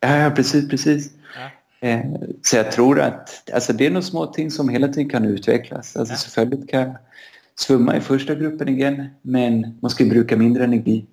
Ja, 0.00 0.16
ja, 0.16 0.30
precis, 0.30 0.68
precis. 0.68 1.10
Ja. 1.34 1.50
Eh, 1.80 2.00
så 2.42 2.56
jag 2.56 2.72
tror 2.72 3.00
att 3.00 3.50
alltså, 3.54 3.72
det 3.72 3.86
är 3.86 3.90
nog 3.90 4.04
små 4.04 4.26
ting 4.26 4.50
som 4.50 4.68
hela 4.68 4.88
tiden 4.88 5.08
kan 5.10 5.24
utvecklas. 5.24 5.96
Alltså, 5.96 6.14
ja. 6.14 6.18
Selvfølgelig 6.18 6.68
kan 6.68 6.80
jag 6.80 6.96
svumma 7.58 7.96
i 7.96 8.00
första 8.00 8.34
gruppen 8.34 8.68
igen, 8.68 9.04
men 9.22 9.78
måste 9.82 10.04
bruka 10.04 10.36
mindre 10.36 10.64
energi. 10.64 11.06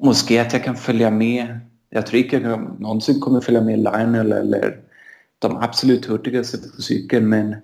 Måste 0.00 0.40
att 0.40 0.52
jag 0.52 0.64
kan 0.64 0.76
följa 0.76 1.10
med. 1.10 1.60
Jag 1.90 2.06
tror 2.06 2.22
inte 2.22 2.36
jag 2.36 2.80
någonsin 2.80 3.20
kommer 3.20 3.40
följa 3.40 3.60
med 3.60 3.78
Lionel 3.78 4.32
eller 4.32 4.80
de 5.38 5.56
absolut 5.56 6.06
hurtigaste 6.06 6.58
på 6.76 6.82
cykeln, 6.82 7.28
men 7.28 7.56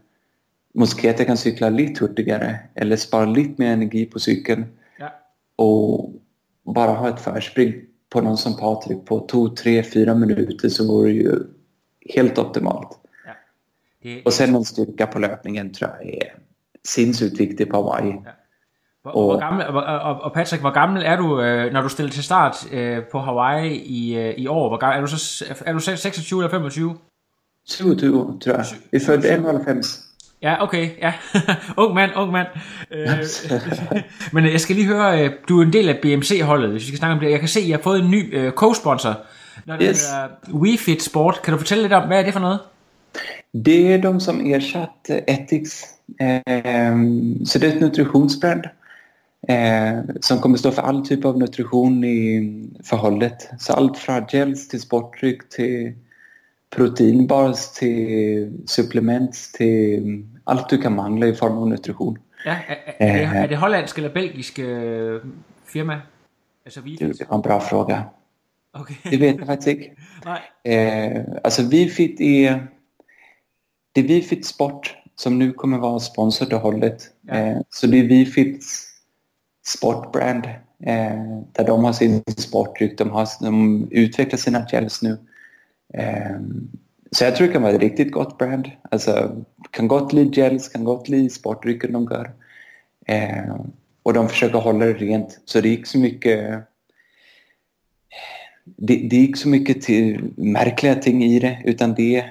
måste 0.74 1.10
att 1.10 1.18
jag 1.18 1.26
kan 1.26 1.36
cykla 1.36 1.68
lite 1.68 2.04
hurtigare 2.04 2.58
eller 2.74 2.96
spara 2.96 3.24
lite 3.24 3.54
mer 3.56 3.72
energi 3.72 4.06
på 4.06 4.18
cykeln 4.18 4.64
och 5.56 6.12
bara 6.64 6.92
ha 6.92 7.08
ett 7.08 7.20
förspring 7.20 7.74
på 8.08 8.20
någon 8.20 8.36
som 8.36 8.56
Patrik 8.56 9.04
på 9.04 9.26
2, 9.26 9.48
3, 9.48 9.82
4 9.82 10.14
minuter 10.14 10.68
så 10.68 10.86
vore 10.86 11.08
det 11.08 11.14
ju 11.14 11.38
helt 12.14 12.38
optimalt. 12.38 12.88
Ja. 13.26 13.32
Det... 14.02 14.22
Och 14.24 14.32
sen 14.32 14.54
en 14.54 14.64
styrka 14.64 15.06
på 15.06 15.18
löpningen 15.18 15.74
tror 15.74 15.90
jag 15.90 16.14
är 16.14 16.34
sindssygt 16.84 17.40
viktig 17.40 17.70
på 17.70 17.76
Hawaii. 17.76 18.10
Ja. 18.24 18.30
Hvor, 19.02 19.12
og, 19.12 19.24
hvor 19.24 19.38
gammel, 19.38 19.66
og, 19.66 20.20
og 20.20 20.32
Patrick, 20.32 20.60
hvor 20.60 20.70
gammel 20.70 21.02
er 21.02 21.16
du, 21.16 21.40
øh, 21.40 21.72
når 21.72 21.82
du 21.82 21.88
stiller 21.88 22.12
til 22.12 22.24
start 22.24 22.72
øh, 22.72 22.98
på 23.12 23.18
Hawaii 23.18 23.76
i, 23.76 24.18
øh, 24.18 24.34
i 24.36 24.46
år? 24.46 24.68
Hvor 24.68 24.76
gammel, 24.76 24.96
er, 24.96 25.00
du 25.00 25.06
så, 25.06 25.44
er 25.66 25.72
du 25.72 25.78
26 25.78 26.40
eller 26.40 26.50
25? 26.50 26.96
27, 27.66 28.38
tror 28.40 28.52
jeg. 28.52 28.64
Vi 28.92 28.98
født 29.06 29.24
91. 29.24 30.04
Ja, 30.42 30.62
okay, 30.62 30.90
ja. 30.98 31.12
ung 31.82 31.94
mand, 31.94 32.10
ung 32.16 32.32
mand. 32.32 32.46
Øh, 32.90 33.08
men 34.32 34.44
jeg 34.44 34.60
skal 34.60 34.76
lige 34.76 34.86
høre, 34.86 35.24
øh, 35.24 35.30
du 35.48 35.60
er 35.60 35.64
en 35.64 35.72
del 35.72 35.88
af 35.88 35.98
BMC-holdet, 36.02 36.70
hvis 36.70 36.82
vi 36.82 36.86
skal 36.86 36.98
snakke 36.98 37.14
om 37.14 37.20
det. 37.20 37.30
Jeg 37.30 37.38
kan 37.38 37.48
se, 37.48 37.60
at 37.60 37.66
I 37.66 37.70
har 37.70 37.78
fået 37.78 38.00
en 38.00 38.10
ny 38.10 38.36
øh, 38.38 38.52
co-sponsor, 38.52 39.14
når 39.66 39.76
det 39.76 39.88
yes. 39.88 40.10
hedder 40.10 40.28
WeFit 40.52 41.02
Sport. 41.02 41.40
Kan 41.44 41.52
du 41.52 41.58
fortælle 41.58 41.82
lidt 41.82 41.92
om, 41.92 42.06
hvad 42.06 42.18
er 42.18 42.24
det 42.24 42.32
for 42.32 42.40
noget? 42.40 42.58
Det 43.52 43.94
är 43.94 44.02
de 44.02 44.20
som 44.20 44.40
ersatt 44.40 45.10
Ethics. 45.28 45.84
Ehm, 46.20 47.44
så 47.46 47.58
det 47.58 47.66
är 47.66 47.72
ett 47.72 47.80
nutritionsbrand 47.80 48.64
eh, 49.48 49.98
som 50.20 50.38
kommer 50.38 50.58
stå 50.58 50.70
för 50.70 50.82
all 50.82 51.06
typ 51.06 51.24
av 51.24 51.38
nutrition 51.38 52.04
i 52.04 52.40
förhållet. 52.84 53.50
Så 53.58 53.72
allt 53.72 53.98
från 53.98 54.26
gels 54.32 54.68
till 54.68 54.80
sportdryck 54.80 55.48
till 55.48 55.94
proteinbars 56.70 57.72
till 57.72 58.52
supplement 58.66 59.34
till 59.54 60.24
allt 60.44 60.68
du 60.68 60.78
kan 60.78 60.94
mangla 60.94 61.26
i 61.26 61.34
form 61.34 61.58
av 61.58 61.68
nutrition. 61.68 62.18
Ja, 62.44 62.52
är, 62.68 63.08
är, 63.08 63.32
det, 63.32 63.38
är 63.38 63.48
det 63.48 63.56
holländsk 63.56 63.98
eller 63.98 64.10
belgisk 64.10 64.60
firma? 65.64 66.00
Alltså 66.64 66.80
det 66.80 67.28
var 67.28 67.36
en 67.36 67.42
bra 67.42 67.60
fråga. 67.60 68.04
Okay. 68.80 68.96
det 69.10 69.16
vet 69.16 69.36
jag 69.38 69.46
faktiskt 69.46 69.68
inte. 69.68 69.90
Nej. 70.24 70.42
Eh, 70.76 71.22
alltså 71.44 71.62
Vifit 71.62 72.20
är 72.20 72.68
det 73.92 74.00
är 74.00 74.04
Vifit 74.04 74.46
Sport 74.46 74.96
som 75.16 75.38
nu 75.38 75.52
kommer 75.52 75.78
vara 75.78 76.00
sponsor 76.00 76.46
till 76.46 76.56
hållet. 76.56 77.10
Ja. 77.22 77.34
Eh, 77.34 77.58
så 77.70 77.86
det 77.86 77.98
är 77.98 78.04
Vifits 78.04 78.88
sportbrand 79.66 80.44
eh, 80.84 81.40
där 81.52 81.66
de 81.66 81.84
har 81.84 81.92
sin 81.92 82.22
sportdryck, 82.36 82.98
de, 82.98 83.10
har, 83.10 83.28
de 83.40 83.88
utvecklar 83.90 84.38
sina 84.38 84.66
gels 84.72 85.02
nu. 85.02 85.18
Ehm, 85.94 86.68
så 87.10 87.24
jag 87.24 87.36
tror 87.36 87.46
det 87.46 87.52
kan 87.52 87.62
vara 87.62 87.72
ett 87.72 87.80
riktigt 87.80 88.12
gott 88.12 88.38
brand. 88.38 88.70
Alltså, 88.90 89.44
kan 89.70 89.88
gott 89.88 90.10
bli 90.10 90.24
gels, 90.24 90.68
kan 90.68 90.84
gott 90.84 91.04
bli 91.04 91.30
sportdrycker 91.30 91.88
de 91.88 92.08
gör. 92.10 92.32
Ehm, 93.06 93.72
och 94.02 94.12
de 94.12 94.28
försöker 94.28 94.58
hålla 94.58 94.86
det 94.86 94.92
rent. 94.92 95.40
Så 95.44 95.60
det 95.60 95.68
gick 95.68 95.86
så 95.86 95.98
mycket 95.98 96.67
det, 98.76 99.10
det 99.10 99.16
gick 99.16 99.36
så 99.36 99.48
mycket 99.48 99.82
till 99.82 100.30
märkliga 100.36 100.94
ting 100.94 101.24
i 101.24 101.38
det 101.38 101.58
utan 101.64 101.94
det 101.94 102.16
är 102.16 102.24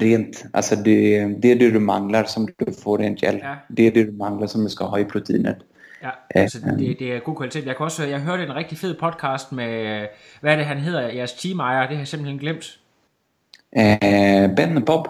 rent. 0.00 0.44
Alltså 0.52 0.76
det, 0.76 1.26
det 1.42 1.50
är 1.50 1.56
det 1.56 1.70
du 1.70 1.80
manglar 1.80 2.24
som 2.24 2.48
du 2.58 2.72
får 2.82 3.02
i 3.02 3.06
en 3.06 3.16
gel. 3.16 3.38
Ja. 3.42 3.54
Det 3.68 3.86
är 3.86 3.90
det 3.90 4.04
du 4.04 4.12
manglar 4.12 4.46
som 4.46 4.62
du 4.62 4.68
ska 4.68 4.84
ha 4.84 4.98
i 4.98 5.04
proteinet. 5.04 5.56
Ja, 6.02 6.10
altså 6.34 6.58
det, 6.78 6.98
det 6.98 7.12
er 7.12 7.18
god 7.18 7.36
kvalitet. 7.36 7.66
Jeg 7.66 7.76
kan 7.76 7.84
også, 7.84 8.04
jeg 8.04 8.20
hørte 8.20 8.42
en 8.42 8.54
rigtig 8.54 8.78
fed 8.78 8.94
podcast 8.94 9.52
med, 9.52 10.06
hvad 10.40 10.52
er 10.52 10.56
det 10.56 10.66
han 10.66 10.78
hedder, 10.78 11.12
jeres 11.12 11.32
teamejer, 11.32 11.80
det 11.80 11.96
har 11.96 12.00
jeg 12.00 12.08
simpelthen 12.08 12.38
glemt. 12.38 12.80
Uh, 13.76 14.56
ben 14.56 14.76
og 14.76 14.84
Bob. 14.84 15.08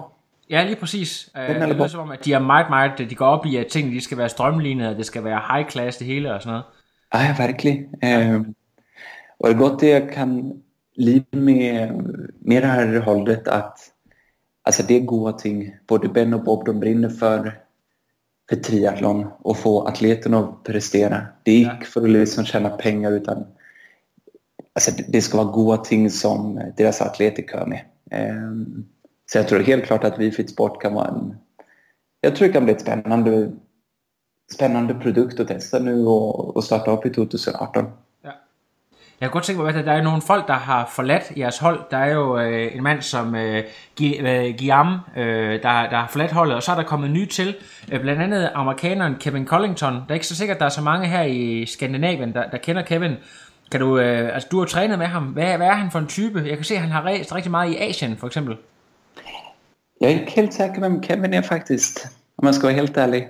Ja, 0.51 0.65
lige 0.65 0.77
præcis. 0.77 1.31
Uh, 1.35 1.55
det 1.55 1.69
lyder 1.69 1.87
som 1.87 2.01
om, 2.01 2.11
at 2.11 2.25
de 2.25 2.33
er 2.33 2.39
meget, 2.39 2.67
meget, 2.71 3.11
de 3.11 3.15
går 3.15 3.27
op 3.27 3.47
i, 3.47 3.57
at 3.57 3.67
tingene 3.67 3.97
de 3.97 4.01
skal 4.01 4.19
være 4.19 4.29
strømlignede, 4.29 4.97
det 4.97 5.07
skal 5.07 5.25
være 5.25 5.43
high 5.55 5.71
class 5.71 5.97
det 5.97 6.07
hele 6.07 6.35
og 6.35 6.43
sådan 6.43 6.51
noget. 6.51 6.65
Ja, 7.15 7.47
verkligen. 7.47 7.87
Uh, 8.05 8.47
och 9.41 9.49
det 9.49 9.55
är 9.55 9.59
gott 9.59 9.81
det 9.81 9.89
jag 9.89 10.13
kan 10.13 10.63
lida 10.95 11.25
med, 11.31 12.03
med 12.39 12.63
det 12.63 12.67
här 12.67 13.01
hållet 13.01 13.49
att 13.49 13.79
alltså 14.63 14.83
det 14.89 14.97
är 14.97 15.01
goda 15.01 15.33
ting. 15.33 15.77
Både 15.87 16.09
Ben 16.09 16.35
och 16.35 16.45
Bob 16.45 16.65
de 16.65 16.81
brinner 16.81 17.09
för 17.09 17.61
för 18.49 18.57
triathlon 18.57 19.27
och 19.39 19.57
få 19.57 19.87
atleterna 19.87 20.39
att 20.39 20.65
prestera. 20.65 21.27
Det 21.43 21.53
gick 21.53 21.69
ja. 21.81 21.85
för 21.85 22.03
att 22.03 22.11
liksom 22.11 22.45
tjäna 22.45 22.69
pengar 22.69 23.13
utan 23.13 23.47
alltså 24.73 25.03
det 25.09 25.23
ska 25.23 25.37
vara 25.37 25.53
goda 25.53 25.77
ting 25.77 26.11
som 26.11 26.61
deras 26.77 27.01
atleter 27.01 27.43
kör 27.43 27.67
med. 27.67 27.81
Ehm, 28.11 28.85
så 29.33 29.39
jag 29.39 29.49
tror 29.49 29.61
helt 29.61 29.85
klart 29.85 30.05
att 30.05 30.19
vi 30.19 30.31
Fit 30.31 30.51
Sport 30.51 30.83
kan 30.83 30.95
vara 30.95 31.09
en... 31.09 31.37
Jag 32.21 32.37
tror 32.37 32.49
det 32.49 32.53
kan 32.53 32.65
bli 32.65 32.75
ett 32.75 32.81
spännande, 32.81 33.51
spännande 34.55 34.95
produkt 34.95 35.41
att 35.41 35.49
testa 35.49 35.79
nu 35.79 36.07
och, 36.07 36.57
och 36.57 36.65
starta 36.65 36.91
upp 36.91 37.07
i 37.07 37.11
2018. 37.11 37.85
Jeg 39.21 39.29
kunne 39.29 39.33
godt 39.33 39.45
tænke 39.45 39.63
mig, 39.63 39.75
at 39.75 39.85
der 39.85 39.93
er 39.93 40.03
nogle 40.03 40.23
folk, 40.23 40.49
der 40.49 40.55
har 40.55 40.91
forladt 40.93 41.33
jeres 41.37 41.59
hold. 41.59 41.81
Der 41.91 41.97
er 41.97 42.13
jo 42.15 42.39
øh, 42.39 42.77
en 42.77 42.83
mand 42.83 43.03
som 43.03 43.35
øh, 43.35 43.65
øh, 44.03 44.55
Guillaume, 44.59 45.01
øh, 45.17 45.63
der, 45.63 45.89
der 45.91 45.97
har 45.97 46.09
forladt 46.11 46.33
holdet, 46.33 46.55
og 46.55 46.63
så 46.63 46.73
er 46.73 46.77
der 46.77 46.83
kommet 46.83 47.11
nye 47.11 47.27
til. 47.27 47.57
Øh, 47.93 48.01
blandt 48.01 48.23
andet 48.23 48.51
amerikaneren 48.55 49.15
Kevin 49.21 49.47
Collington. 49.47 49.95
Der 49.95 50.05
er 50.09 50.15
ikke 50.15 50.27
så 50.27 50.37
sikkert, 50.37 50.57
at 50.57 50.61
der 50.61 50.67
er 50.67 50.71
så 50.71 50.83
mange 50.83 51.09
her 51.09 51.23
i 51.23 51.67
Skandinavien, 51.67 52.35
der, 52.35 52.51
der 52.51 52.59
kender 52.59 52.83
Kevin. 52.83 53.15
Kan 53.71 53.81
du, 53.81 53.99
øh, 53.99 54.35
altså, 54.35 54.49
du 54.51 54.59
har 54.59 54.67
trænet 54.67 54.99
med 54.99 55.07
ham. 55.07 55.23
Hvad, 55.25 55.57
hvad 55.57 55.67
er 55.67 55.75
han 55.75 55.91
for 55.91 55.99
en 55.99 56.07
type? 56.07 56.43
Jeg 56.47 56.57
kan 56.57 56.65
se, 56.65 56.75
at 56.75 56.81
han 56.81 56.91
har 56.91 57.03
rejst 57.03 57.35
rigtig 57.35 57.51
meget 57.51 57.73
i 57.73 57.77
Asien, 57.77 58.17
for 58.17 58.27
eksempel. 58.27 58.57
Jag 60.01 60.11
är 60.11 60.15
inte 60.15 60.33
helt 60.33 60.55
säker 60.55 60.81
vem 60.81 61.03
Kevin 61.03 61.35
är 61.35 61.43
faktiskt. 61.43 62.20
Om 62.43 62.47
jag 62.47 62.55
ska 62.55 62.67
vara 62.67 62.77
helt 62.77 62.97
ärlig. 62.97 63.29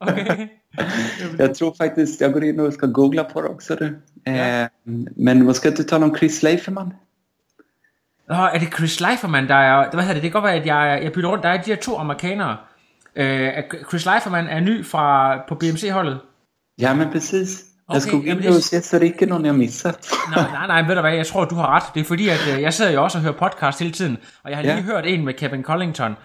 Okay. 0.00 0.48
jag 1.38 1.54
tror 1.54 1.74
faktiskt, 1.78 2.20
jag 2.20 2.32
går 2.32 2.44
in 2.44 2.60
och 2.60 2.72
ska 2.72 2.86
googla 2.86 3.24
på 3.24 3.42
det 3.42 3.48
också. 3.48 3.74
Du. 3.76 3.86
Eh, 4.32 4.66
men 5.16 5.46
vad 5.46 5.56
ska 5.56 5.70
du 5.70 5.82
tala 5.82 6.04
om 6.06 6.16
Chris 6.16 6.42
Leiferman? 6.42 6.92
Nå, 8.28 8.34
er 8.34 8.58
det 8.58 8.68
Chris 8.76 9.00
Leiferman, 9.00 9.48
der 9.48 9.54
er... 9.54 9.90
Hvad 9.90 10.02
hedder 10.04 10.14
det? 10.14 10.22
Det 10.22 10.32
kan 10.32 10.42
godt 10.42 10.44
være, 10.44 10.60
at 10.60 10.66
jeg, 10.66 11.00
jeg 11.02 11.12
bytter 11.12 11.30
rundt. 11.30 11.42
Der 11.44 11.48
er 11.50 11.62
de 11.62 11.70
her 11.70 11.76
to 11.76 11.96
amerikanere. 11.98 12.56
Øh, 13.16 13.48
Chris 13.88 14.04
Leiferman 14.06 14.46
er 14.46 14.60
ny 14.60 14.86
fra, 14.86 15.36
på 15.48 15.54
BMC-holdet. 15.54 16.18
Ja, 16.80 16.94
men 16.94 17.08
precis. 17.12 17.64
Okay, 17.88 17.94
jag 17.96 18.02
skulle 18.02 18.32
och 18.48 18.54
det- 18.54 18.64
se 18.64 18.82
så 18.82 18.98
det 18.98 19.04
är 19.06 19.12
ikke 19.12 19.26
någon 19.26 19.44
jag 19.44 19.54
missat. 19.54 20.08
Nej, 20.36 20.44
nej, 20.52 20.66
nej, 20.66 20.82
ved 20.82 20.94
du 20.94 21.00
hvad, 21.00 21.12
jeg 21.14 21.26
tror, 21.26 21.44
du 21.44 21.54
har 21.54 21.76
ret. 21.76 21.82
Det 21.94 22.00
er 22.00 22.04
fordi, 22.04 22.28
at 22.28 22.40
øh, 22.54 22.62
jeg 22.62 22.74
sidder 22.74 22.90
jo 22.92 23.02
også 23.04 23.18
og 23.18 23.22
hører 23.22 23.34
podcast 23.34 23.78
hele 23.78 23.92
tiden, 23.92 24.16
og 24.42 24.50
jeg 24.50 24.58
har 24.58 24.62
lige 24.62 24.74
Ja. 24.74 24.80
hørt 24.82 25.06
en 25.06 25.24
med 25.24 25.34
Kevin 25.34 25.62
Collington. 25.64 26.16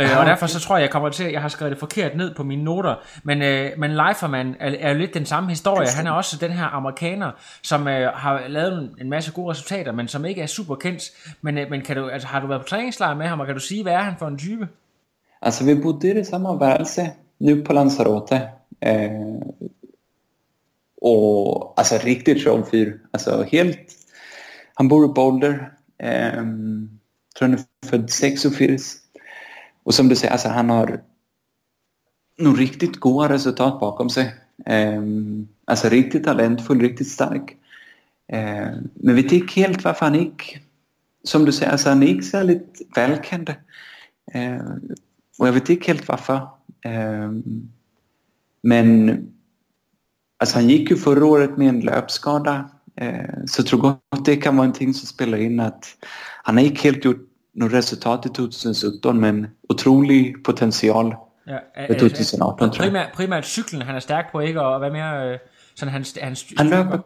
Øh, 0.00 0.10
Ah, 0.10 0.18
og 0.18 0.26
derfor 0.26 0.46
okay. 0.46 0.52
så 0.52 0.60
tror 0.60 0.76
jeg, 0.76 0.82
jeg 0.82 0.90
kommer 0.90 1.08
til, 1.08 1.32
jeg 1.32 1.40
har 1.42 1.48
skrevet 1.48 1.70
det 1.70 1.78
forkert 1.78 2.16
ned 2.16 2.34
på 2.34 2.42
mine 2.42 2.64
noter. 2.64 2.94
Men, 3.22 3.42
øh, 3.42 3.70
men 3.78 3.90
Leiferman 3.90 4.56
er, 4.60 4.74
er 4.80 4.92
jo 4.92 4.98
lidt 4.98 5.14
den 5.14 5.26
samme 5.26 5.48
historie. 5.48 5.88
Han 5.88 6.06
er 6.06 6.10
også 6.10 6.36
den 6.36 6.50
her 6.50 6.64
amerikaner, 6.64 7.30
som 7.62 7.88
øh, 7.88 8.12
har 8.14 8.42
lavet 8.48 8.90
en, 9.00 9.10
masse 9.10 9.32
gode 9.32 9.50
resultater, 9.50 9.92
men 9.92 10.08
som 10.08 10.24
ikke 10.24 10.42
er 10.42 10.46
super 10.46 10.74
kendt. 10.74 11.02
Men, 11.40 11.58
øh, 11.58 11.70
men 11.70 11.80
kan 11.82 11.96
du, 11.96 12.08
altså, 12.08 12.28
har 12.28 12.40
du 12.40 12.46
været 12.46 12.60
på 12.62 12.68
træningslejr 12.68 13.14
med 13.14 13.26
ham, 13.26 13.40
og 13.40 13.46
kan 13.46 13.54
du 13.54 13.60
sige, 13.60 13.82
hvad 13.82 13.92
er 13.92 14.02
han 14.02 14.14
for 14.18 14.26
en 14.26 14.38
type? 14.38 14.68
Alltså 15.42 15.64
vi 15.64 15.74
bodde 15.74 16.20
i 16.20 16.24
samma 16.24 16.52
varelse 16.52 17.10
nu 17.38 17.62
på 17.64 17.72
Lanzarote. 17.72 18.42
Eh, 18.80 19.40
och 21.00 21.74
alltså 21.76 21.98
riktigt 21.98 22.44
trollfyr. 22.44 23.00
Alltså 23.10 23.42
helt... 23.42 23.78
Han 24.74 24.88
bor 24.88 25.04
i 25.04 25.08
Boulder. 25.08 25.72
Eh, 25.98 26.42
tror 27.36 27.48
han 27.48 27.54
är 27.54 27.60
född 27.86 28.10
86. 28.10 29.01
Och 29.84 29.94
som 29.94 30.08
du 30.08 30.16
säger, 30.16 30.32
alltså 30.32 30.48
han 30.48 30.70
har 30.70 31.00
nog 32.38 32.60
riktigt 32.60 33.00
goda 33.00 33.28
resultat 33.28 33.80
bakom 33.80 34.10
sig. 34.10 34.34
Eh, 34.66 35.02
alltså 35.64 35.88
riktigt 35.88 36.24
talentfull, 36.24 36.80
riktigt 36.80 37.08
stark. 37.08 37.56
Eh, 38.32 38.70
men 38.94 39.14
vi 39.14 39.22
gick 39.22 39.56
helt 39.56 39.84
varför 39.84 40.06
han 40.06 40.14
gick. 40.14 40.58
Som 41.24 41.44
du 41.44 41.52
säger, 41.52 41.72
alltså 41.72 41.88
han 41.88 42.02
gick 42.02 42.24
så 42.24 42.42
lite 42.42 42.84
välkänd. 42.94 43.54
Eh, 44.32 44.66
och 45.38 45.48
jag 45.48 45.52
vet 45.52 45.68
inte 45.68 45.86
helt 45.86 46.08
varför. 46.08 46.36
Eh, 46.84 47.30
men 48.62 49.18
alltså 50.38 50.58
han 50.58 50.68
gick 50.68 50.90
ju 50.90 50.96
förra 50.96 51.26
året 51.26 51.56
med 51.56 51.68
en 51.68 51.80
löpskada. 51.80 52.70
Eh, 52.96 53.44
så 53.46 53.60
jag 53.60 53.66
tror 53.66 53.80
gott 53.80 54.24
det 54.24 54.36
kan 54.36 54.56
vara 54.56 54.66
en 54.66 54.72
ting 54.72 54.94
som 54.94 55.06
spelar 55.06 55.38
in 55.38 55.60
att 55.60 55.96
han 56.42 56.56
har 56.56 56.64
inte 56.64 56.82
helt 56.82 57.04
gjort 57.04 57.31
något 57.54 57.72
resultat 57.72 58.26
i 58.26 58.28
2017 58.28 59.20
men 59.20 59.46
otrolig 59.70 60.34
potential 60.44 61.14
Ja, 61.46 61.58
i 61.94 61.98
2018 61.98 62.70
tror 62.70 62.84
jag. 62.84 62.92
primært, 62.92 63.12
primært 63.14 63.44
cyklen, 63.46 63.82
han 63.82 63.94
er 63.94 64.00
stærk 64.00 64.32
på, 64.32 64.40
ikke? 64.40 64.60
Og 64.62 64.78
hvad 64.78 64.90
mere... 64.90 65.32
Øh, 65.32 65.38
sådan 65.74 65.92
hans, 65.92 66.18
hans 66.22 66.46
Han 66.58 66.66
löper, 66.66 66.98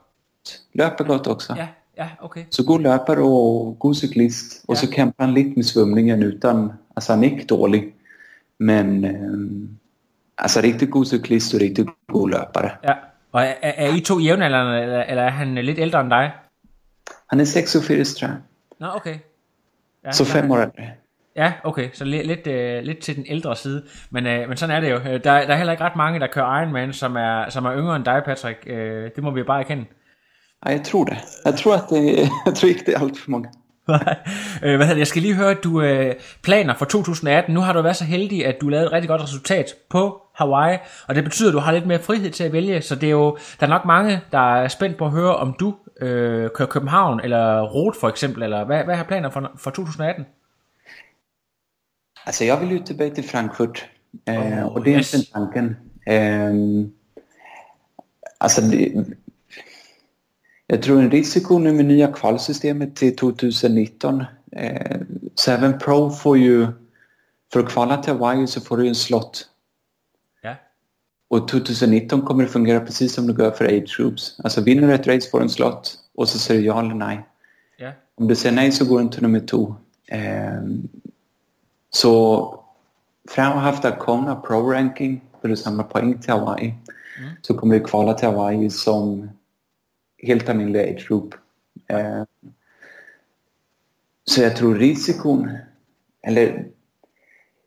löper 0.75 1.05
gott 1.05 1.27
också. 1.27 1.55
Ja, 1.57 1.67
ja, 1.97 2.09
okay. 2.23 2.45
Så 2.51 2.65
god 2.65 2.81
löpare 2.81 3.19
och 3.19 3.77
god 3.79 3.95
cyklist. 3.95 4.65
Och 4.69 4.77
så 4.79 4.87
Ja. 4.87 4.93
kämpar 4.93 5.25
han 5.25 5.35
lite 5.35 5.53
med 5.57 5.65
svumningen 5.65 6.23
utan... 6.23 6.73
Alltså 6.97 7.13
han 7.13 7.25
är 7.25 7.29
inte 7.29 7.47
dålig. 7.47 7.95
Men... 8.59 9.05
Eh, 9.05 9.13
alltså 10.39 10.61
riktigt 10.61 10.91
god 10.91 11.07
cyklist 11.07 11.55
och 11.55 11.61
riktigt 11.61 11.87
god 12.13 12.31
löpare. 12.31 12.71
Ja. 12.83 12.95
Og 13.33 13.43
er, 13.43 13.55
er, 13.63 13.73
er 13.77 13.97
I 13.97 14.01
to 14.01 14.19
jævnaldrende, 14.21 14.83
eller, 14.83 15.03
eller 15.03 15.23
er 15.23 15.31
han 15.31 15.55
lidt 15.55 15.79
ældre 15.79 16.01
end 16.01 16.11
dig? 16.11 16.31
Han 17.31 17.41
är 17.41 17.45
86 17.45 18.15
tror 18.15 18.29
jag. 18.29 18.37
Nå, 18.81 18.87
okay. 18.97 19.15
Ja, 20.07 20.13
Så 20.13 20.25
fem 20.25 20.51
år 20.51 20.57
äldre. 20.57 20.73
Ja, 21.37 21.53
okay. 21.65 21.89
Så 21.93 22.05
lidt, 22.05 22.27
lidt, 22.27 22.47
øh, 22.47 22.83
lidt 22.83 22.99
til 22.99 23.17
den 23.17 23.25
ældre 23.29 23.57
side. 23.57 23.83
Men, 24.11 24.27
øh, 24.27 24.49
men 24.49 24.57
sådan 24.57 24.77
er 24.77 24.81
det 24.81 24.91
jo. 24.91 24.97
Øh, 24.97 25.05
Der, 25.05 25.19
der 25.19 25.31
er 25.31 25.57
heller 25.57 25.73
ikke 25.73 25.85
ret 25.85 25.97
mange, 25.97 26.21
der 26.21 26.27
kører 26.27 26.61
Ironman, 26.61 26.93
som 26.93 27.17
er, 27.17 27.51
som 27.51 27.65
er 27.65 27.77
yngre 27.77 27.97
end 27.97 28.05
dig, 28.05 28.23
Patrick. 28.25 28.59
Øh, 28.67 29.11
det 29.17 29.25
må 29.25 29.31
vi 29.31 29.41
jo 29.41 29.47
bare 29.47 29.61
erkende. 29.61 29.85
Ja, 30.67 30.71
jag 30.73 30.83
tror 30.85 31.05
det. 31.05 31.17
Jag 31.45 31.55
tror 31.55 31.75
att 31.75 31.89
det, 31.91 32.29
jag 32.47 32.55
tror 32.55 32.69
inte 32.69 32.85
det 32.87 32.95
är 32.95 33.01
allt 33.01 33.19
för 33.19 33.31
många. 33.31 33.49
øh, 34.63 34.77
hvad? 34.77 34.97
Jeg 34.97 35.07
skal 35.07 35.23
lige 35.23 35.35
høre, 35.35 35.51
at 35.51 35.65
du 35.65 35.83
øh, 35.83 36.15
planer 36.43 36.75
for 36.75 36.85
2018. 36.85 37.55
Nu 37.55 37.61
har 37.61 37.73
du 37.73 37.83
været 37.83 37.97
så 37.97 38.05
heldig, 38.05 38.47
at 38.47 38.61
du 38.61 38.69
lavede 38.69 38.87
et 38.87 38.93
rigtig 38.93 39.09
godt 39.09 39.23
resultat 39.23 39.67
på 39.91 40.21
Hawaii, 40.35 40.79
og 41.09 41.15
det 41.15 41.25
betyder, 41.25 41.49
at 41.51 41.55
du 41.55 41.59
har 41.59 41.73
lidt 41.73 41.87
mere 41.87 41.99
frihed 41.99 42.31
til 42.31 42.45
at 42.45 42.53
vælge, 42.53 42.83
så 42.83 42.95
det 42.95 43.07
er 43.07 43.11
jo, 43.11 43.37
der 43.61 43.67
er 43.67 43.71
nok 43.71 43.85
mange, 43.85 44.21
der 44.33 44.57
er 44.57 44.69
spændt 44.69 44.97
på 44.97 45.05
at 45.05 45.11
høre, 45.11 45.37
om 45.37 45.57
du 45.61 45.75
øh, 46.01 46.51
kører 46.55 46.69
København, 46.69 47.21
eller 47.21 47.63
Rot 47.63 47.97
for 47.97 48.09
eksempel, 48.09 48.43
eller 48.43 48.65
hvad, 48.65 48.85
hvad 48.85 48.97
har 48.97 49.05
planer 49.05 49.31
for, 49.31 49.53
for 49.57 49.71
2018? 49.71 50.27
Alltså 52.27 52.45
jag 52.45 52.61
vill 52.61 52.71
ju 52.71 52.79
tillbaka 52.79 53.15
till 53.15 53.25
Frankfurt. 53.25 53.89
Eh, 54.29 54.35
Oh, 54.35 54.65
och 54.65 54.85
det 54.85 54.95
är 54.95 54.99
yes. 54.99 55.15
inte 55.15 55.33
tanken. 55.33 55.77
Eh, 56.07 56.53
alltså 58.39 58.61
det, 58.61 59.05
jag 60.67 60.83
tror 60.83 61.01
en 61.01 61.11
risiko 61.11 61.59
nu 61.59 61.73
med 61.73 61.85
nya 61.85 62.13
kvalsystemet 62.13 62.97
till 62.97 63.17
2019. 63.17 64.25
Eh, 64.53 65.01
så 65.35 65.51
även 65.51 65.79
Pro 65.79 66.11
får 66.11 66.39
ju, 66.39 66.67
för 67.53 67.61
att 67.61 67.69
kvala 67.69 68.03
till 68.03 68.13
Hawaii 68.13 68.47
så 68.47 68.61
får 68.61 68.77
du 68.77 68.89
en 68.89 68.95
slott. 68.95 69.49
Och 71.29 71.49
2019 71.49 72.23
kommer 72.23 72.45
det 72.45 72.49
fungera 72.49 72.81
precis 72.81 73.15
som 73.15 73.27
det 73.27 73.43
gör 73.43 73.51
för 73.51 73.65
age 73.65 73.97
groups. 73.99 74.41
Alltså 74.45 74.61
vinner 74.61 74.89
du 74.89 74.95
ett 74.95 75.07
race 75.07 75.31
får 75.31 75.39
du 75.39 75.45
en 75.45 75.51
slott 75.51 75.99
och 76.15 76.29
så 76.29 76.39
säger 76.39 76.61
du 76.61 76.67
ja 76.67 76.81
eller 76.81 76.95
nej. 76.95 77.27
Ja. 77.77 77.93
Om 78.15 78.29
du 78.29 78.37
säger 78.37 78.57
nej 78.57 78.73
så 78.73 78.85
går 78.85 79.01
du 79.01 79.09
till 79.09 79.23
nummer 79.23 79.41
två. 79.41 79.75
Eh, 80.07 80.63
så 81.91 82.65
från 83.29 83.45
att 83.45 83.53
ha 83.53 83.61
haft 83.61 83.99
Kona 83.99 84.37
Pro 84.37 84.71
Ranking 84.71 85.21
där 85.41 85.49
du 85.49 85.57
samlar 85.57 85.85
poäng 85.85 86.19
till 86.19 86.31
Hawaii 86.31 86.75
så 87.43 87.55
kommer 87.55 87.79
du 87.79 87.85
kvala 87.85 88.15
till 88.15 88.29
Hawaii 88.29 88.71
som 88.71 89.31
helt 90.23 90.49
age 90.49 91.09
group. 91.09 91.35
Eh, 91.87 92.23
så 94.25 94.43
jag 94.43 94.57
tror 94.57 94.75
risikon, 94.75 95.59
eller 96.23 96.67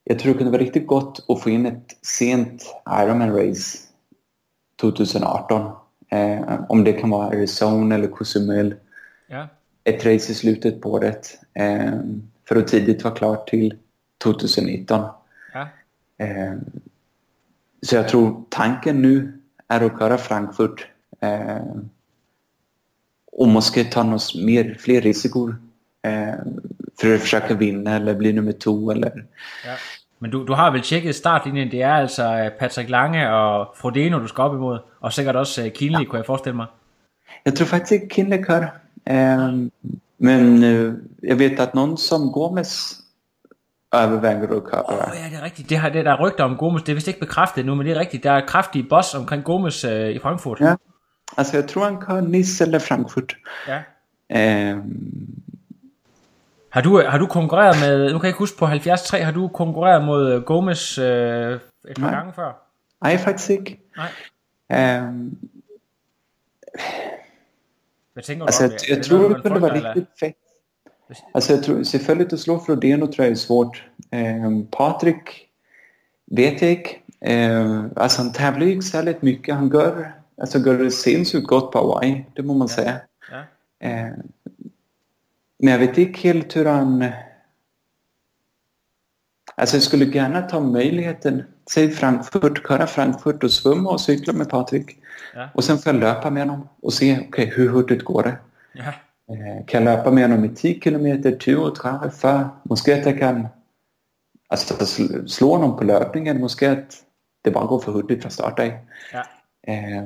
jag 0.09 0.19
tror 0.19 0.31
det 0.33 0.37
kunde 0.37 0.51
vara 0.51 0.61
riktigt 0.61 0.87
gott 0.87 1.25
att 1.27 1.41
få 1.41 1.49
in 1.49 1.65
ett 1.65 1.97
sent 2.01 2.75
Ironman-race 2.85 3.77
2018. 4.81 5.71
Eh, 6.11 6.61
om 6.69 6.83
det 6.83 6.93
kan 6.93 7.09
vara 7.09 7.27
Arizona 7.27 7.95
eller 7.95 8.07
Cozumel 8.07 8.75
Ja. 9.27 9.47
ett 9.83 10.05
race 10.05 10.31
i 10.31 10.35
slutet 10.35 10.81
på 10.81 10.91
året 10.91 11.39
eh, 11.53 11.93
för 12.47 12.55
att 12.55 12.67
tidigt 12.67 13.03
vara 13.03 13.15
klart 13.15 13.49
till 13.49 13.77
2019. 14.23 15.05
Ja. 15.53 15.67
Eh, 16.25 16.53
så 17.81 17.95
jag 17.95 18.07
tror 18.09 18.43
tanken 18.49 19.01
nu 19.01 19.41
är 19.67 19.81
att 19.81 19.99
köra 19.99 20.17
Frankfurt 20.17 20.87
eh, 21.19 21.57
och 23.31 23.47
måste 23.47 23.83
ta 23.83 24.03
något 24.03 24.35
mer, 24.35 24.77
fler 24.79 25.01
risikor 25.01 25.55
eh, 26.01 26.35
för 26.99 27.15
att 27.15 27.21
försöka 27.21 27.53
vinna 27.53 27.95
eller 27.95 28.13
bli 28.15 28.33
nummer 28.33 28.51
två 28.51 28.91
eller 28.91 29.25
Ja. 29.65 29.75
Men 30.19 30.31
du, 30.31 30.45
du 30.45 30.53
har 30.53 30.71
vel 30.71 30.81
tjekket 30.81 31.15
startlinjen, 31.15 31.71
det 31.71 31.81
er 31.81 31.93
altså 31.93 32.23
øh, 32.23 32.51
Patrick 32.59 32.89
Lange 32.89 33.29
og 33.29 33.73
Frodeno, 33.75 34.19
du 34.19 34.27
skal 34.27 34.41
op 34.41 34.55
imod, 34.55 34.79
og 35.01 35.13
sikkert 35.13 35.35
også 35.35 35.65
øh, 35.65 35.71
Kinley, 35.71 36.05
kunne 36.05 36.17
jeg 36.17 36.25
forestille 36.25 36.55
mig. 36.55 36.65
Jag 37.45 37.55
tror 37.55 37.65
faktiskt 37.65 37.91
inte 37.91 38.15
Kinley 38.15 38.43
kör. 38.43 38.63
Eh, 39.05 39.49
men 40.17 40.63
eh, 40.63 40.93
jag 41.23 41.35
vet 41.35 41.59
att 41.59 41.73
någon 41.73 41.97
som 41.97 42.31
Gomes 42.31 42.99
överväger 43.93 44.57
att 44.57 44.71
köra. 44.71 44.83
Åh 44.87 44.93
oh, 44.93 45.17
ja, 45.23 45.29
det 45.29 45.37
er 45.37 45.43
rigtigt. 45.43 45.69
Det, 45.69 45.77
har, 45.77 45.89
det 45.89 46.05
der 46.05 46.11
er 46.11 46.19
rygter 46.19 46.43
om 46.43 46.57
Gomes, 46.57 46.83
det 46.83 46.91
er 46.91 46.95
vist 46.95 47.07
ikke 47.07 47.19
bekræftet 47.19 47.65
nu, 47.65 47.75
men 47.75 47.85
det 47.85 47.95
er 47.95 47.99
rigtigt. 47.99 48.23
Der 48.23 48.31
er 48.31 48.45
kraftige 48.45 48.83
boss 48.89 49.15
omkring 49.15 49.43
Gomes 49.43 49.83
øh, 49.83 50.09
i 50.09 50.19
Frankfurt. 50.19 50.59
Ja. 50.59 50.75
Alltså 51.37 51.57
jag 51.57 51.67
tror 51.67 51.83
han 51.83 51.97
kör 52.01 52.21
Nice 52.21 52.63
eller 52.63 52.79
Frankfurt. 52.79 53.37
ja. 53.67 53.79
Eh, 54.29 54.77
Har 56.71 56.81
du, 56.81 57.01
har 57.07 57.17
du 57.17 57.25
konkurreret 57.27 57.75
med, 57.81 58.13
nu 58.13 58.19
kan 58.19 58.25
jeg 58.25 58.29
ikke 58.29 58.39
huske 58.39 58.57
på 58.57 58.65
73, 58.65 59.09
har 59.09 59.31
du 59.31 59.47
konkurreret 59.47 60.05
mod 60.05 60.31
øh, 60.33 60.41
Gomes 60.43 60.97
øh, 60.97 61.05
et 61.53 61.61
par 61.95 61.99
Nej. 61.99 62.11
gange 62.11 62.33
før? 62.33 62.51
nej, 63.01 63.17
faktiskt 63.17 63.49
inte. 63.49 63.77
Nej. 63.97 64.09
Hvad 68.13 68.23
tænker 68.23 68.45
du 68.45 68.51
jag, 68.59 68.71
om 68.71 68.79
det 68.95 69.03
tror 69.03 69.17
noget, 69.17 69.43
det 69.43 69.51
frygter, 69.51 69.67
eller? 69.67 69.95
riktigt 69.95 70.19
fett. 70.19 70.35
Alltså 71.33 71.53
jag 71.53 71.63
tror, 71.63 71.83
selvfølgelig 71.83 72.33
att 72.33 72.39
slå 72.39 72.59
Frodeno 72.65 73.05
tror 73.05 73.23
jag 73.25 73.31
är 73.31 73.35
svårt. 73.35 73.89
Eh, 74.11 74.51
Patrik 74.71 75.49
vet 76.31 76.61
jag 76.61 76.71
inte. 76.71 77.89
Alltså 77.95 78.21
han 78.21 78.33
tävlar 78.33 78.65
ju 78.65 78.81
särskilt 78.81 79.21
mycket. 79.21 79.55
Han 79.55 79.69
gör, 79.69 80.11
alltså 80.37 80.59
gör 80.59 80.77
det 80.83 80.91
sinnssykt 80.91 81.47
gott 81.47 81.71
på 81.71 81.77
Hawaii, 81.77 82.25
det 82.35 82.43
må 82.43 82.53
man 82.53 82.69
säga. 82.69 82.99
Ja. 83.31 83.43
Eh, 83.87 84.13
men 85.59 85.71
jag 85.71 85.79
vet 85.79 85.97
inte 85.97 86.19
helt 86.19 86.55
hur 86.55 86.65
han... 86.65 87.05
Alltså 89.55 89.75
jag 89.75 89.83
skulle 89.83 90.05
gärna 90.05 90.41
ta 90.41 90.59
möjligheten, 90.59 91.43
säg 91.71 91.91
Frankfurt, 91.91 92.67
köra 92.67 92.87
Frankfurt 92.87 93.43
och 93.43 93.51
svumma 93.51 93.89
och 93.89 94.01
cykla 94.01 94.33
med 94.33 94.49
Patrik. 94.49 94.97
Ja. 95.35 95.49
Och 95.53 95.63
sen 95.63 95.77
får 95.77 95.93
jag 95.93 95.99
löpa 95.99 96.29
med 96.29 96.47
honom 96.47 96.69
och 96.81 96.93
se, 96.93 97.19
okej, 97.29 97.45
hur 97.45 97.69
hurtigt 97.69 98.03
går 98.03 98.23
det? 98.23 98.37
Ja. 98.73 98.93
Eh, 99.33 99.65
kan 99.65 99.83
jag 99.85 99.97
löpa 99.97 100.11
med 100.11 100.29
honom 100.29 100.45
i 100.45 100.49
10 100.49 100.79
kilometer, 100.79 101.37
20, 101.39 101.71
30, 101.75 102.09
40? 102.17 102.45
Måske 102.63 102.99
att 102.99 103.05
jag 103.05 103.19
kan 103.19 103.47
alltså, 104.47 104.73
sl- 104.73 105.27
slå 105.27 105.57
någon 105.57 105.77
på 105.77 105.83
löpningen, 105.83 106.39
måske 106.39 106.71
att 106.71 107.03
det 107.41 107.51
bara 107.51 107.65
går 107.65 107.79
för 107.79 107.91
hurtigt 107.91 108.21
från 108.21 108.31
start 108.31 108.57
dag. 108.57 108.79
Ja. 109.13 109.25
Eh, 109.73 110.03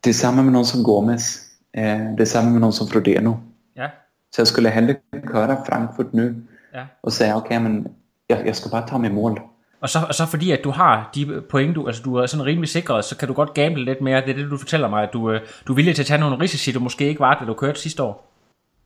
tillsammans 0.00 0.44
med 0.44 0.52
någon 0.52 0.66
som 0.66 0.82
Gomes, 0.82 1.38
eh, 1.72 2.16
tillsammans 2.16 2.52
med 2.52 2.60
någon 2.60 2.72
som 2.72 2.86
Frodeno. 2.86 3.40
Ja. 3.74 3.90
Så 4.32 4.40
jag 4.40 4.46
skulle 4.46 4.68
hellre 4.68 4.96
köra 5.32 5.56
Frankfurt 5.66 6.12
nu 6.12 6.34
Ja. 6.74 6.86
och 7.02 7.12
säga 7.12 7.36
okej, 7.36 7.58
men 7.60 7.88
jag, 8.28 8.46
jeg 8.46 8.56
skal 8.56 8.70
bare 8.70 8.88
tage 8.88 8.98
mig 9.00 9.12
mål. 9.12 9.40
Og 9.80 9.88
så, 9.88 9.98
og 10.08 10.14
så 10.14 10.26
fordi, 10.26 10.50
at 10.50 10.60
du 10.64 10.70
har 10.70 11.10
de 11.14 11.42
point, 11.50 11.74
du, 11.74 11.86
altså 11.86 12.02
du 12.02 12.14
er 12.16 12.26
sådan 12.26 12.46
rimelig 12.46 12.68
sikret, 12.68 13.04
så 13.04 13.16
kan 13.16 13.28
du 13.28 13.34
godt 13.34 13.54
gamble 13.54 13.84
lidt 13.84 14.00
mere. 14.00 14.20
Det 14.20 14.30
er 14.30 14.34
det, 14.34 14.50
du 14.50 14.58
fortæller 14.58 14.88
mig, 14.88 15.02
at 15.02 15.08
du, 15.12 15.30
øh, 15.30 15.40
du 15.66 15.72
er 15.72 15.76
villig 15.76 15.94
til 15.94 16.02
at 16.02 16.06
tage 16.06 16.20
nogle 16.20 16.40
risici, 16.40 16.72
du 16.72 16.80
måske 16.80 17.08
ikke 17.08 17.20
var, 17.20 17.38
da 17.38 17.44
du 17.44 17.54
kørte 17.54 17.80
sidste 17.80 18.02
år. 18.02 18.28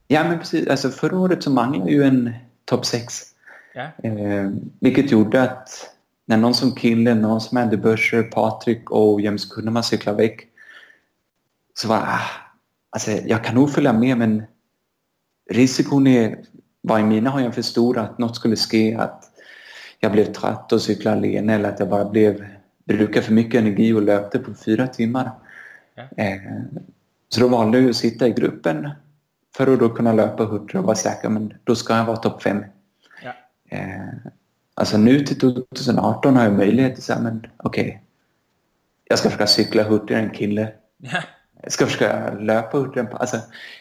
Ja, 0.09 0.29
men 0.29 0.37
precis. 0.37 0.67
Alltså 0.67 0.89
förra 0.91 1.17
året 1.17 1.43
så 1.43 1.49
manglade 1.49 1.91
ju 1.91 2.03
en 2.03 2.29
topp 2.67 2.85
6. 2.85 3.33
Ja, 3.75 3.87
Eh, 4.03 4.51
vilket 4.81 5.11
gjorde 5.11 5.41
att 5.41 5.69
när 6.27 6.37
någon 6.37 6.53
som 6.53 6.75
Kille, 6.75 7.13
någon 7.15 7.41
som 7.41 7.57
Andy 7.57 7.77
Börscher, 7.77 8.23
Patrik 8.23 8.91
och 8.91 9.21
James 9.21 9.45
Kunneman 9.45 9.83
cyklade 9.83 10.17
väck 10.17 10.47
så 11.75 11.87
var 11.87 11.97
ah, 11.97 12.21
alltså 12.91 13.11
jag 13.11 13.43
kan 13.43 13.55
nog 13.55 13.71
följa 13.71 13.93
med 13.93 14.17
men 14.17 14.43
risken 15.49 16.07
är, 16.07 16.39
var 16.81 16.99
i 16.99 17.03
mina 17.03 17.29
har 17.29 17.41
jag 17.41 17.55
för 17.55 17.61
stor 17.61 17.97
att 17.97 18.17
något 18.17 18.35
skulle 18.35 18.55
ske 18.55 18.95
att 18.95 19.23
jag 19.99 20.11
blev 20.11 20.33
trött 20.33 20.71
och 20.71 20.81
cyklade 20.81 21.17
alene 21.17 21.55
eller 21.55 21.69
att 21.69 21.79
jag 21.79 21.89
bara 21.89 22.05
blev 22.05 22.45
brukade 22.85 23.25
för 23.25 23.33
mycket 23.33 23.61
energi 23.61 23.93
och 23.93 24.01
löpte 24.01 24.39
på 24.39 24.53
fyra 24.53 24.87
timmar. 24.87 25.31
Ja. 25.95 26.23
Eh, 26.23 26.41
så 27.29 27.41
då 27.41 27.47
valde 27.47 27.79
jag 27.79 27.89
att 27.89 27.95
sitta 27.95 28.27
i 28.27 28.31
gruppen 28.31 28.89
för 29.57 29.73
att 29.73 29.79
då 29.79 29.89
kunna 29.89 30.13
löpa 30.13 30.43
100 30.43 30.79
och 30.79 30.85
vara 30.85 30.95
säker 30.95 31.29
men 31.29 31.53
då 31.63 31.75
ska 31.75 31.97
jag 31.97 32.05
vara 32.05 32.17
topp 32.17 32.43
5. 32.43 32.65
ja, 33.23 33.33
Eh, 33.69 34.31
alltså 34.73 34.97
nu 34.97 35.19
till 35.19 35.39
2018 35.39 36.35
har 36.35 36.43
jag 36.43 36.53
möjlighet 36.53 36.97
att 36.97 37.03
säga 37.03 37.19
men 37.19 37.47
okej, 37.57 38.03
jag 39.03 39.19
ska 39.19 39.29
försöka 39.29 39.47
cykla 39.47 39.83
hurtigare 39.83 40.21
än 40.21 40.29
kille. 40.29 40.71
ja, 40.97 41.23
Jag 41.67 41.71
ska 41.73 41.85
försöka 41.85 42.33
löpa 42.33 42.77
hurtigare. 42.77 43.07
än- 43.09 43.17
Alltså, 43.17 43.37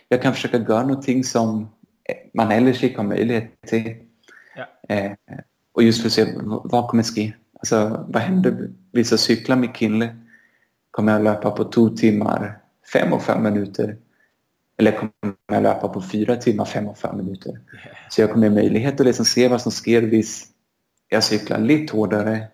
jag 0.09 0.23
kan 0.23 0.35
försöka 0.35 0.59
göra 0.59 0.83
någonting 0.83 1.25
som 1.25 1.69
man 2.35 2.51
ellers 2.53 2.83
inte 2.85 2.97
har 2.97 3.05
möjlighet 3.05 3.61
till. 3.67 3.97
ja, 4.57 4.95
Eh, 4.95 5.13
och 5.73 5.83
just 5.83 6.01
för 6.01 6.07
att 6.09 6.13
se 6.13 6.35
vad 6.65 6.89
kommer 6.89 7.03
ske. 7.03 7.33
Alltså, 7.59 8.07
vad 8.09 8.23
händer? 8.23 8.71
Hvis 8.93 9.11
jag 9.11 9.21
cyklar 9.21 9.57
med 9.57 9.75
kille 9.75 10.17
kommer 10.91 11.13
jag 11.13 11.23
löpa 11.25 11.51
på 11.51 11.65
två 11.65 11.89
timmar, 11.89 12.59
fem 12.93 13.13
och 13.13 13.23
fem 13.23 13.43
minuter. 13.43 13.97
Eller 14.79 14.93
kommer 14.93 15.13
jag 15.53 15.63
löpa 15.63 15.89
på 15.89 16.03
fyra 16.03 16.37
timmar, 16.37 16.65
fem 16.65 16.89
och 16.89 16.99
fem 16.99 17.17
minuter. 17.17 17.61
Så 18.11 18.21
jag 18.21 18.31
kommer 18.33 18.49
ha 18.49 18.55
möjlighet 18.55 19.01
att 19.01 19.07
liksom 19.07 19.25
se 19.25 19.49
vad 19.49 19.61
som 19.63 19.73
sker 19.73 20.03
hvis 20.03 20.47
jag 21.09 21.25
cyklar 21.25 21.59
lite 21.59 21.97
hårdare 21.97 22.47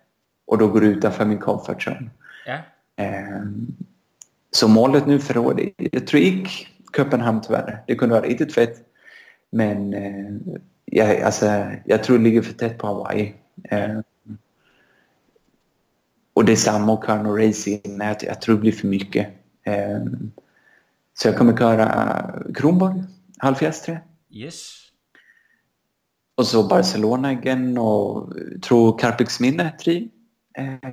och 0.46 0.58
då 0.58 0.68
går 0.68 0.84
utanför 0.84 1.24
min 1.24 1.38
comfort 1.38 1.86
zone. 1.88 2.10
ja. 2.46 2.58
Eh, 3.04 3.42
så 4.54 4.68
målet 4.68 5.06
nu 5.06 5.18
för 5.18 5.38
året, 5.38 5.74
jag 5.76 6.06
tror 6.06 6.22
gick 6.22 6.68
Köpenhamn 6.96 7.40
tyvärr. 7.40 7.84
Det 7.86 7.94
kunde 7.94 8.14
vara 8.14 8.26
riktigt 8.26 8.54
fett. 8.54 8.76
Men 9.50 9.94
eh, 9.94 10.56
jag, 10.84 11.20
alltså, 11.20 11.66
jag 11.84 12.04
tror 12.04 12.18
det 12.18 12.24
ligger 12.24 12.42
för 12.42 12.52
tätt 12.52 12.78
på 12.78 12.86
Hawaii. 12.86 13.34
Eh, 13.64 14.00
och 16.34 16.44
det 16.44 16.52
är 16.52 16.56
samma 16.56 16.94
att 16.94 17.06
köra 17.06 17.22
någon 17.22 17.46
race 17.46 17.70
innan. 17.70 18.08
Jag, 18.08 18.16
jag 18.22 18.40
tror 18.40 18.54
det 18.54 18.60
blir 18.60 18.72
för 18.72 18.88
mycket. 18.88 19.28
Eh, 19.64 20.02
så 21.14 21.28
jag 21.28 21.36
kommer 21.36 21.56
köra 21.56 22.30
Kronborg, 22.54 23.02
halvfjästre. 23.38 24.00
Yes. 24.30 24.78
Och 26.34 26.46
så 26.46 26.68
Barcelona 26.68 27.32
igen 27.32 27.78
och 27.78 28.32
tror 28.62 28.98
Carpix 28.98 29.40
minne, 29.40 29.70
tri. 29.70 30.10
Eh, 30.58 30.90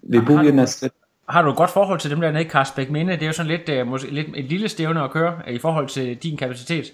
vi 0.00 0.20
bor 0.20 0.44
ju 0.44 0.52
nästan... 0.52 0.90
Har 1.28 1.42
du 1.42 1.50
et 1.50 1.56
godt 1.56 1.70
forhold 1.70 2.00
til 2.00 2.10
dem 2.10 2.20
der 2.20 2.30
nede 2.32 2.44
i 2.44 2.48
Karlsbæk 2.48 2.90
Minde? 2.90 3.12
Det 3.12 3.22
er 3.22 3.26
jo 3.26 3.32
sådan 3.32 3.52
lidt, 3.52 3.80
uh, 3.80 3.86
måske, 3.86 4.10
lidt 4.10 4.26
et 4.36 4.44
lille 4.44 4.68
stævne 4.68 5.02
at 5.02 5.10
køre 5.10 5.34
uh, 5.48 5.54
i 5.54 5.58
forhold 5.58 5.88
til 5.88 6.16
din 6.16 6.36
kapacitet. 6.36 6.92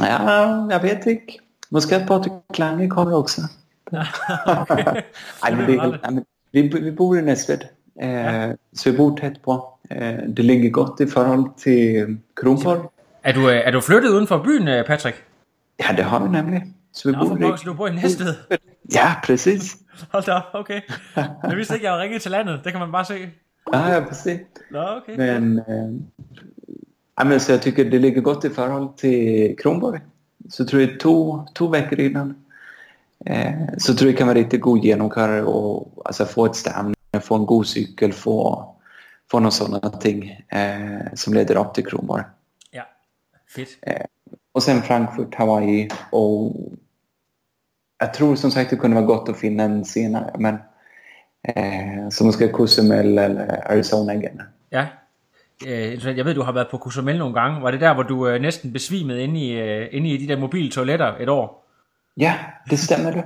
Ja, 0.00 0.22
jag 0.70 0.82
vet 0.82 1.06
inte. 1.06 1.38
Måske 1.70 2.04
Patrik 2.08 2.32
Klange 2.52 2.90
kommer 2.90 3.14
också. 3.14 3.40
nej, 3.92 4.06
men 5.56 5.66
det, 5.70 6.00
nej, 6.10 6.24
vi, 6.52 6.60
vi 6.82 6.90
bor 6.90 7.16
i 7.16 7.20
Nästved. 7.20 7.58
Eh, 8.02 8.54
Så 8.74 8.90
vi 8.90 8.96
bor 8.96 9.16
tätt 9.16 9.42
på. 9.44 9.78
Eh, 9.90 10.18
det 10.36 10.44
ligger 10.44 10.70
gott 10.70 11.00
i 11.00 11.06
förhåll 11.06 11.48
till 11.58 12.18
Kronborg. 12.34 12.92
Er 13.24 13.32
du, 13.32 13.46
er 13.46 13.70
du 13.70 13.80
flyttet 13.80 14.10
uden 14.10 14.26
for 14.26 14.38
byen, 14.38 14.68
uh, 14.68 14.86
Patrick? 14.86 15.16
Ja, 15.80 15.96
det 15.96 16.04
har 16.04 16.22
vi 16.22 16.28
nämligen. 16.28 16.74
Så 16.92 17.08
vi 17.08 17.14
for 17.14 17.36
bor 17.36 17.56
så 17.56 17.64
du 17.64 17.74
bor 17.74 17.88
i 17.88 17.94
Næstved. 17.94 18.34
Ja, 18.94 19.14
precis. 19.24 19.76
Hold 20.10 20.24
da 20.24 20.34
op, 20.34 20.54
okay. 20.54 20.80
Jeg 21.16 21.56
vidste 21.56 21.74
ikke, 21.74 21.86
jeg 21.86 21.92
var 21.92 22.00
ringet 22.00 22.22
til 22.22 22.30
landet. 22.30 22.60
Det 22.64 22.72
kan 22.72 22.80
man 22.80 22.92
bare 22.92 23.04
se. 23.04 23.30
Ja, 23.72 23.92
ja 23.92 24.00
precis. 24.08 24.40
Nå, 24.70 24.96
okay. 24.96 25.16
Men, 25.16 25.58
eh, 25.58 25.90
ja, 27.18 27.24
men 27.24 27.40
så 27.40 27.52
jag 27.52 27.62
tycker 27.62 27.84
det 27.84 27.98
ligger 27.98 28.20
gott 28.20 28.44
i 28.44 28.50
förhåll 28.50 28.88
till 28.96 29.56
Kronborg. 29.58 30.00
Så 30.50 30.64
tror 30.64 30.82
jag 30.82 31.00
två, 31.00 31.46
två 31.54 31.66
veckor 31.66 32.00
innan 32.00 32.34
eh, 33.26 33.52
så 33.78 33.94
tror 33.94 34.08
jag 34.08 34.14
det 34.14 34.18
kan 34.18 34.26
vara 34.26 34.38
riktigt 34.38 34.60
god 34.60 34.84
genomkörare 34.84 35.42
och 35.42 36.02
alltså, 36.04 36.24
få 36.24 36.46
ett 36.46 36.56
stämning, 36.56 36.96
få 37.22 37.34
en 37.34 37.46
god 37.46 37.66
cykel, 37.66 38.12
få, 38.12 38.68
få 39.30 39.38
några 39.38 39.50
sådana 39.50 39.90
ting 39.90 40.44
eh, 40.48 41.14
som 41.14 41.34
leder 41.34 41.56
upp 41.56 41.74
till 41.74 41.86
Kronborg. 41.86 42.24
Ja, 42.70 42.82
fedt. 43.56 43.70
Och 44.52 44.62
sen 44.62 44.82
Frankfurt, 44.82 45.34
Hawaii 45.34 45.88
och 46.10 46.56
jag 48.02 48.12
tror 48.12 48.34
som 48.34 48.50
sagt 48.50 48.70
det 48.70 48.78
kunde 48.78 48.94
vara 48.94 49.06
gott 49.06 49.28
att 49.28 49.36
finna 49.36 49.64
en 49.64 49.84
senare 49.84 50.30
men 50.38 50.54
eh, 51.48 52.08
som 52.10 52.26
måske 52.26 52.52
Cozumel 52.52 53.18
eller 53.18 53.70
Arizona 53.70 54.12
igen. 54.12 54.42
Ja. 54.72 54.86
Øh, 55.66 56.00
så 56.00 56.10
Jeg 56.10 56.24
ved, 56.24 56.34
du 56.34 56.42
har 56.42 56.52
været 56.52 56.68
på 56.70 56.78
Cozumel 56.78 57.18
nogle 57.18 57.34
gange. 57.34 57.62
Var 57.62 57.70
det 57.70 57.80
der, 57.80 57.94
hvor 57.94 58.02
du 58.02 58.28
øh, 58.28 58.40
næsten 58.40 58.72
besvimede 58.72 59.22
inde 59.22 59.40
i, 59.40 59.52
øh, 59.52 59.88
inde 59.92 60.08
i 60.08 60.26
de 60.26 60.28
der 60.28 60.40
mobile 60.40 60.70
toiletter 60.70 61.14
et 61.20 61.28
år? 61.28 61.68
Ja, 62.16 62.34
det 62.70 62.78
stämmer 62.78 63.10
det. 63.16 63.24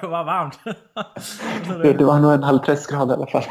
Det 0.00 0.10
var 0.10 0.24
varmt. 0.24 0.60
Det, 1.84 1.98
det 1.98 2.06
var 2.06 2.20
nog 2.20 2.34
en 2.34 2.42
halv 2.42 2.60
60 2.66 2.86
grader 2.86 3.10
i 3.10 3.20
alla 3.20 3.26
fall. 3.32 3.44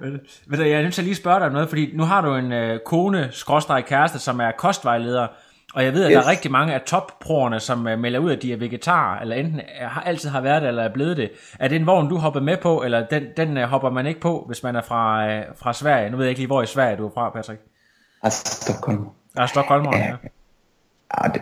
Men, 0.00 0.20
ved 0.46 0.58
du, 0.58 0.64
jeg 0.64 0.78
er 0.78 0.82
nødt 0.82 0.94
til 0.94 1.02
at 1.02 1.06
lige 1.06 1.14
spørge 1.14 1.38
dig 1.38 1.46
om 1.46 1.52
noget, 1.52 1.68
fordi 1.68 1.96
nu 1.96 2.02
har 2.02 2.20
du 2.20 2.34
en 2.34 2.52
øh, 2.52 2.80
kone, 2.86 3.28
skråstreg 3.30 3.84
kæreste, 3.84 4.18
som 4.18 4.40
er 4.40 4.50
kostvejleder, 4.58 5.26
og 5.74 5.84
jeg 5.84 5.92
ved, 5.92 6.04
at 6.04 6.10
yes. 6.10 6.16
der 6.16 6.22
er 6.22 6.30
rigtig 6.30 6.50
mange 6.50 6.74
af 6.74 6.80
topproerne, 6.80 7.60
som 7.60 7.86
øh, 7.86 7.98
melder 7.98 8.18
ud, 8.18 8.32
at 8.32 8.42
de 8.42 8.52
er 8.52 8.56
vegetarer, 8.56 9.20
eller 9.20 9.36
enten 9.36 9.60
er, 9.74 9.88
har 9.88 10.00
altid 10.00 10.28
har 10.28 10.40
været 10.40 10.62
det, 10.62 10.68
eller 10.68 10.82
er 10.82 10.92
blevet 10.92 11.16
det. 11.16 11.30
Er 11.58 11.68
det 11.68 11.76
en 11.76 11.86
vogn, 11.86 12.08
du 12.08 12.16
hopper 12.16 12.40
med 12.40 12.56
på, 12.56 12.82
eller 12.82 13.06
den, 13.06 13.22
den 13.36 13.56
øh, 13.56 13.64
hopper 13.64 13.90
man 13.90 14.06
ikke 14.06 14.20
på, 14.20 14.44
hvis 14.46 14.62
man 14.62 14.76
er 14.76 14.82
fra, 14.82 15.28
øh, 15.28 15.44
fra 15.56 15.72
Sverige? 15.72 16.10
Nu 16.10 16.16
ved 16.16 16.24
jeg 16.24 16.30
ikke 16.30 16.40
lige, 16.40 16.46
hvor 16.46 16.62
i 16.62 16.66
Sverige 16.66 16.96
du 16.96 17.06
er 17.06 17.10
fra, 17.14 17.30
Patrick. 17.30 17.60
Alltså 18.22 18.62
Stockholm. 18.62 19.06
Ja, 19.38 19.46
Stockholm, 19.46 19.84
ja. 19.92 20.16
Ja, 21.14 21.28
det, 21.28 21.40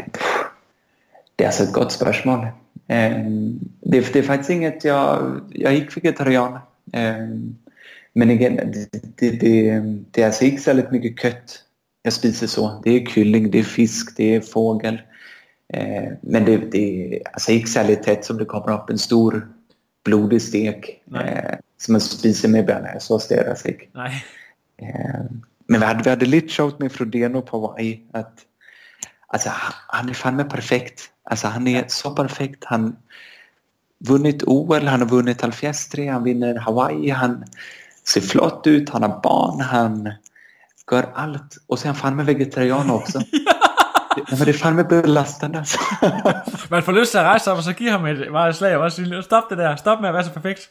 det 1.39 1.45
är 1.45 1.47
alltså 1.47 1.63
ett 1.63 1.73
gott 1.73 1.93
spörsmål. 1.93 2.47
Ehm, 2.89 3.59
Det, 3.93 4.13
det 4.13 4.19
är 4.19 4.23
faktiskt 4.23 4.51
inget 4.51 4.85
jag... 4.85 5.41
Jag 5.55 5.75
gick 5.75 5.97
vegetarian. 5.97 6.59
Ehm, 6.93 7.57
Men 8.15 8.31
igen, 8.31 8.57
det, 8.57 8.93
det, 9.21 9.41
det, 9.41 9.81
det 10.11 10.23
är 10.23 10.27
alltså 10.27 10.45
inte 10.45 10.63
särskilt 10.63 10.91
mycket 10.91 11.19
kött 11.19 11.65
jag 12.03 12.13
spiser 12.13 12.47
så. 12.47 12.81
Det 12.85 12.91
är 12.91 13.07
kylling, 13.07 13.51
det 13.51 13.59
är 13.59 13.63
fisk, 13.63 14.17
det 14.17 14.35
är 14.35 14.41
fågel. 14.41 15.03
Eh, 15.73 16.13
Men 16.23 16.45
det, 16.45 16.57
det 16.57 17.15
är 17.17 17.23
alltså 17.33 17.53
inte 17.53 17.71
särskilt 17.71 18.03
tätt 18.03 18.25
som 18.25 18.39
det 18.39 18.45
kommer 18.45 18.75
upp 18.83 18.91
en 18.91 18.99
stor 18.99 19.49
blodig 20.05 20.43
stek 20.43 21.03
eh, 21.15 21.55
som 21.79 21.93
man 21.93 22.01
spiser 22.01 22.49
med 22.49 22.67
bearnaisesås. 22.67 23.31
Inte. 23.33 23.75
Nej. 23.95 24.25
Eh, 24.83 25.21
Men 25.67 25.81
vi 25.81 25.87
hade, 25.87 26.03
vi 26.05 26.11
hade 26.11 26.27
lite 26.27 26.49
showt 26.49 26.79
med 26.79 26.93
Frodeno 26.93 27.43
på 27.43 27.61
Hawaii 27.61 28.03
att 28.13 28.39
alltså, 29.27 29.49
han- 29.53 29.73
han 29.89 30.09
är 30.09 30.15
fan 30.15 30.37
med 30.37 30.51
perfekt. 30.51 31.03
Alltså 31.23 31.47
han 31.49 31.67
är 31.69 31.85
så 31.89 32.11
perfekt. 32.11 32.65
Han 32.65 32.97
vunnit 33.99 34.43
OL, 34.43 34.87
han 34.87 35.01
har 35.01 35.09
vunnit 35.09 35.45
Alfiestri, 35.45 36.07
han 36.07 36.25
vinner 36.25 36.55
Hawaii, 36.55 37.11
han 37.11 37.45
ser 38.09 38.21
flott 38.21 38.67
ut, 38.67 38.89
han 38.91 39.03
har 39.03 39.21
barn, 39.23 39.61
han 39.61 40.13
gör 40.97 41.11
allt. 41.15 41.57
Och 41.67 41.79
sen 41.79 41.95
fan 41.95 42.17
med 42.17 42.27
vegetarian 42.27 42.91
också. 42.91 43.19
ja, 44.17 44.25
men 44.31 44.39
det 44.39 44.51
är 44.51 44.53
fan 44.53 44.77
med 44.77 44.89
belastande 44.89 45.59
alltså. 45.59 45.79
Man 46.71 46.83
får 46.83 46.93
lyst 46.93 47.11
til 47.11 47.19
at 47.19 47.25
rejse 47.25 47.45
sig 47.45 47.53
op, 47.53 47.59
og 47.59 47.65
så 47.65 47.73
give 47.73 47.91
ham 47.91 48.07
et 48.07 48.33
meget 48.33 48.57
slag, 48.57 48.75
og 48.77 48.81
bare 48.81 48.91
sige, 48.91 49.23
stop 49.23 49.43
det 49.51 49.59
der, 49.59 49.77
stop 49.77 50.01
med 50.01 50.09
at 50.09 50.15
være 50.15 50.25
så 50.25 50.33
perfekt. 50.33 50.71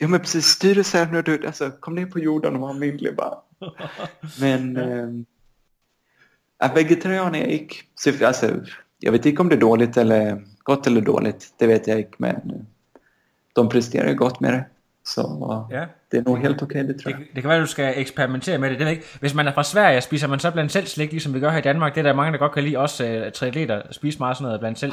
Ja 0.00 0.06
men 0.06 0.20
precis, 0.20 0.46
styr 0.46 0.74
dig 0.74 0.84
själv 0.84 1.12
nu 1.12 1.22
du, 1.22 1.46
alltså 1.46 1.70
kom 1.80 1.94
ner 1.94 2.06
på 2.06 2.18
jorden 2.18 2.54
och 2.54 2.60
var 2.60 2.72
mindre 2.72 3.12
bara. 3.12 3.34
Men 4.40 4.78
ja, 6.58 6.70
vegetarian 6.74 7.34
är 7.34 7.40
jag 7.40 7.48
inte. 7.48 7.74
Så, 7.94 8.26
Alltså, 8.26 8.50
jag 8.98 9.12
vet 9.12 9.26
inte 9.26 9.42
om 9.42 9.48
det 9.48 9.54
är 9.54 9.60
dåligt 9.60 9.96
eller 9.96 10.42
gott 10.62 10.86
eller 10.86 11.00
dåligt, 11.00 11.54
det 11.58 11.66
vet 11.66 11.86
jag 11.86 11.98
inte 11.98 12.14
men 12.18 12.34
eh, 12.34 12.62
de 13.52 13.68
presterar 13.68 14.08
ju 14.08 14.14
gott 14.14 14.40
med 14.40 14.52
det. 14.52 14.64
Så 15.06 15.66
Ja. 15.70 15.84
det 16.12 16.18
är 16.18 16.22
nog 16.22 16.38
helt 16.38 16.62
okej 16.62 16.82
det 16.82 16.98
tror 16.98 17.12
Det, 17.12 17.18
jag. 17.18 17.26
det 17.34 17.42
kan 17.42 17.50
være, 17.50 17.60
du 17.60 17.66
skal 17.66 17.94
eksperimentere 17.96 18.58
med 18.58 18.70
det. 18.70 18.78
det 18.78 18.84
jeg 18.84 18.92
ikke. 18.92 19.04
Hvis 19.20 19.34
man 19.34 19.46
er 19.48 19.52
fra 19.52 19.64
Sverige, 19.64 20.00
spiser 20.00 20.26
man 20.28 20.38
så 20.38 20.50
blandt 20.50 20.72
selv 20.72 20.86
slik, 20.86 21.10
ligesom 21.10 21.34
vi 21.34 21.40
gør 21.40 21.50
her 21.50 21.58
i 21.58 21.62
Danmark. 21.62 21.94
Det 21.94 22.00
er 22.00 22.02
der 22.02 22.14
mange, 22.14 22.32
der 22.32 22.38
godt 22.38 22.52
kan 22.52 22.64
lide 22.64 22.78
også 22.78 23.22
uh, 23.26 23.32
triatleter 23.32 23.82
spise 23.90 24.18
meget 24.18 24.36
sådan 24.36 24.44
noget 24.46 24.60
blandt 24.60 24.78
selv. 24.78 24.92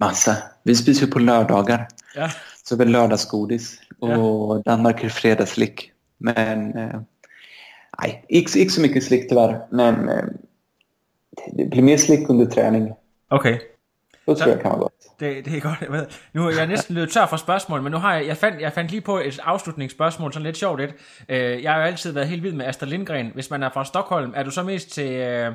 Massa. 0.00 0.30
Vi 0.64 0.74
spiser 0.74 1.06
på 1.12 1.18
lördagar. 1.18 1.88
Ja. 2.16 2.30
Så 2.64 2.76
det 2.76 2.82
är 2.84 2.88
lördagsgodis. 2.88 3.80
Och 4.00 4.62
Danmark 4.66 5.04
är 5.04 5.08
fredagslick. 5.08 5.92
Men 6.18 6.78
eh, 6.78 7.00
nej, 8.00 8.24
inte, 8.28 8.60
inte 8.60 8.72
så 8.74 8.80
mycket 8.80 9.04
slick 9.04 9.28
tyvärr. 9.28 9.60
Men 9.70 10.08
eh, 10.08 10.24
det 11.58 11.70
blir 11.70 11.82
mer 11.82 11.96
slick 11.96 12.30
under 12.30 12.46
träning. 12.46 12.92
Okay. 13.30 13.58
Det 14.26 14.38
tror 14.38 14.46
jeg 14.46 14.60
kan 14.60 14.70
være 14.70 14.78
godt. 14.78 14.92
Det, 15.20 15.44
det 15.44 15.56
er 15.56 15.60
godt. 15.60 16.18
Nu 16.32 16.46
er 16.46 16.50
jeg 16.50 16.66
næsten 16.66 16.94
løbet 16.94 17.12
tør 17.12 17.26
for 17.26 17.36
spørgsmål, 17.36 17.82
men 17.82 17.92
nu 17.92 17.98
har 17.98 18.14
jeg, 18.14 18.26
jeg 18.26 18.36
fandt, 18.36 18.60
jeg 18.60 18.72
fandt 18.72 18.90
lige 18.90 19.00
på 19.00 19.18
et 19.18 19.40
afslutningsspørgsmål, 19.42 20.32
sådan 20.32 20.44
lidt 20.44 20.56
sjovt 20.56 20.80
et. 20.80 20.94
Øh, 21.28 21.62
jeg 21.62 21.72
har 21.72 21.78
jo 21.78 21.84
altid 21.84 22.12
været 22.12 22.28
helt 22.28 22.42
vild 22.42 22.54
med 22.54 22.66
Astrid 22.66 22.88
Lindgren. 22.88 23.30
Hvis 23.34 23.50
man 23.50 23.62
er 23.62 23.70
fra 23.70 23.84
Stockholm, 23.84 24.32
er 24.36 24.42
du 24.42 24.50
så 24.50 24.62
mest 24.62 24.90
til 24.90 25.10
øh, 25.10 25.52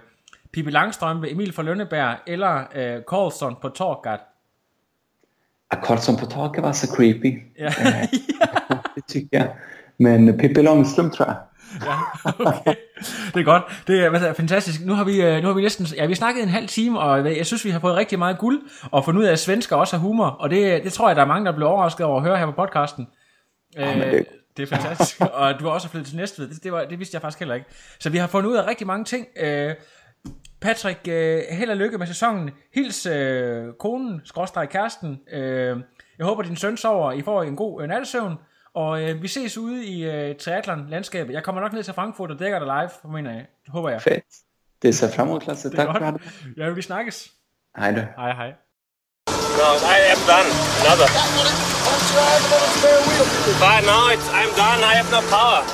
Pippi 0.53 0.71
Langstrømpe, 0.71 1.32
Emil 1.32 1.53
fra 1.53 1.63
Lønneberg 1.63 2.17
eller 2.27 2.63
øh, 2.75 3.01
Carlson 3.10 3.56
på 3.62 3.69
Torgard? 3.69 4.19
Ja, 5.73 5.80
Karlsson 5.82 6.17
på 6.17 6.25
taket 6.25 6.63
var 6.63 6.71
så 6.71 6.88
creepy. 6.95 7.41
Ja. 7.60 7.73
Eh, 8.69 8.77
det 8.95 9.03
tycker 9.08 9.27
jeg. 9.32 9.53
Men 9.99 10.38
Pippi 10.38 10.62
Långstrump 10.62 11.13
tror 11.13 11.25
jeg. 11.25 11.36
ja, 11.86 12.32
okay. 12.39 12.73
Det 13.33 13.39
er 13.39 13.43
godt. 13.43 13.63
Det 13.88 14.03
er, 14.05 14.12
er 14.12 14.33
fantastisk. 14.33 14.86
Nu 14.86 14.93
har 14.93 15.03
vi, 15.03 15.21
øh, 15.21 15.41
nu 15.41 15.47
har 15.47 15.53
vi 15.55 15.62
næsten, 15.62 15.86
ja, 15.95 16.05
vi 16.05 16.12
har 16.13 16.15
snakket 16.15 16.43
en 16.43 16.49
halv 16.49 16.67
time, 16.67 16.99
og 16.99 17.38
jeg 17.38 17.45
synes, 17.45 17.65
vi 17.65 17.69
har 17.69 17.79
fået 17.79 17.95
rigtig 17.95 18.19
meget 18.19 18.38
guld, 18.38 18.62
og 18.91 19.05
fundet 19.05 19.21
ud 19.21 19.25
af, 19.25 19.31
at 19.31 19.39
svensker 19.39 19.75
også 19.75 19.95
har 19.97 20.01
humor, 20.01 20.25
og 20.27 20.49
det, 20.49 20.83
det 20.83 20.93
tror 20.93 21.10
jeg, 21.10 21.15
der 21.15 21.21
er 21.21 21.25
mange, 21.27 21.45
der 21.45 21.51
bliver 21.51 21.69
overrasket 21.69 22.05
over 22.05 22.17
at 22.17 22.23
høre 22.23 22.38
her 22.38 22.45
på 22.45 22.51
podcasten. 22.51 23.07
Ja, 23.75 23.95
men 23.95 24.03
Øh, 24.03 24.12
det- 24.12 24.25
det 24.57 24.71
er 24.71 24.75
fantastisk, 24.77 25.21
og 25.33 25.60
du 25.60 25.65
har 25.65 25.71
også 25.71 25.89
flyttet 25.89 26.07
til 26.07 26.17
Næstved, 26.17 26.47
det, 26.49 26.63
det, 26.63 26.71
var, 26.71 26.86
det 26.86 26.99
vidste 26.99 27.15
jeg 27.15 27.21
faktisk 27.21 27.39
heller 27.39 27.55
ikke. 27.55 27.67
Så 27.99 28.10
vi 28.10 28.17
har 28.17 28.27
fundet 28.27 28.49
ud 28.49 28.55
af 28.55 28.67
rigtig 28.67 28.88
mange 28.88 29.05
ting. 29.05 29.27
Øh, 29.39 29.73
Patrick, 30.62 31.05
held 31.51 31.69
og 31.69 31.77
lykke 31.77 31.97
med 31.97 32.07
sæsonen. 32.07 32.49
Hils 32.73 33.05
øh, 33.05 33.63
konen, 33.79 34.21
skråstreg 34.25 34.69
kæresten. 34.69 35.19
Øh, 35.33 35.77
jeg 36.17 36.25
håber, 36.25 36.43
din 36.43 36.55
søn 36.55 36.77
sover, 36.77 37.12
I 37.12 37.21
får 37.21 37.43
en 37.43 37.55
god 37.55 37.81
øh, 37.83 37.88
nattesøvn. 37.89 38.33
Og 38.81 39.03
øh, 39.03 39.21
vi 39.21 39.27
ses 39.27 39.57
ude 39.57 39.85
i 39.85 40.05
øh, 40.05 40.35
triathlon-landskabet. 40.35 41.33
Jeg 41.33 41.43
kommer 41.43 41.61
nok 41.61 41.73
ned 41.73 41.83
til 41.83 41.93
Frankfurt 41.93 42.31
og 42.31 42.39
dækker 42.39 42.59
dig 42.59 42.67
live, 42.67 43.11
mener 43.13 43.31
jeg. 43.31 43.45
Det 43.65 43.71
håber 43.71 43.89
jeg. 43.89 44.01
Fett. 44.01 44.25
Det 44.81 44.95
ser 44.95 45.09
fram 45.15 45.27
emot 45.27 45.47
Lasse. 45.47 45.67
Er 45.67 45.71
för 45.71 45.99
godt. 45.99 46.21
det. 46.23 46.57
Ja, 46.57 46.69
vi 46.69 46.81
snakkes. 46.81 47.31
Hej 47.77 47.91
då. 47.91 48.01
Hej, 48.21 48.31
hej. 48.41 48.51
No, 49.59 49.69
I 49.95 49.97
am 50.13 50.21
done. 50.31 50.49
Another. 50.81 51.07
But 53.63 53.79
no, 53.91 53.99
it's, 54.13 54.27
I'm 54.39 54.51
done. 54.63 54.79
I 54.91 54.93
have 54.99 55.09
no 55.17 55.21
power. 55.35 55.61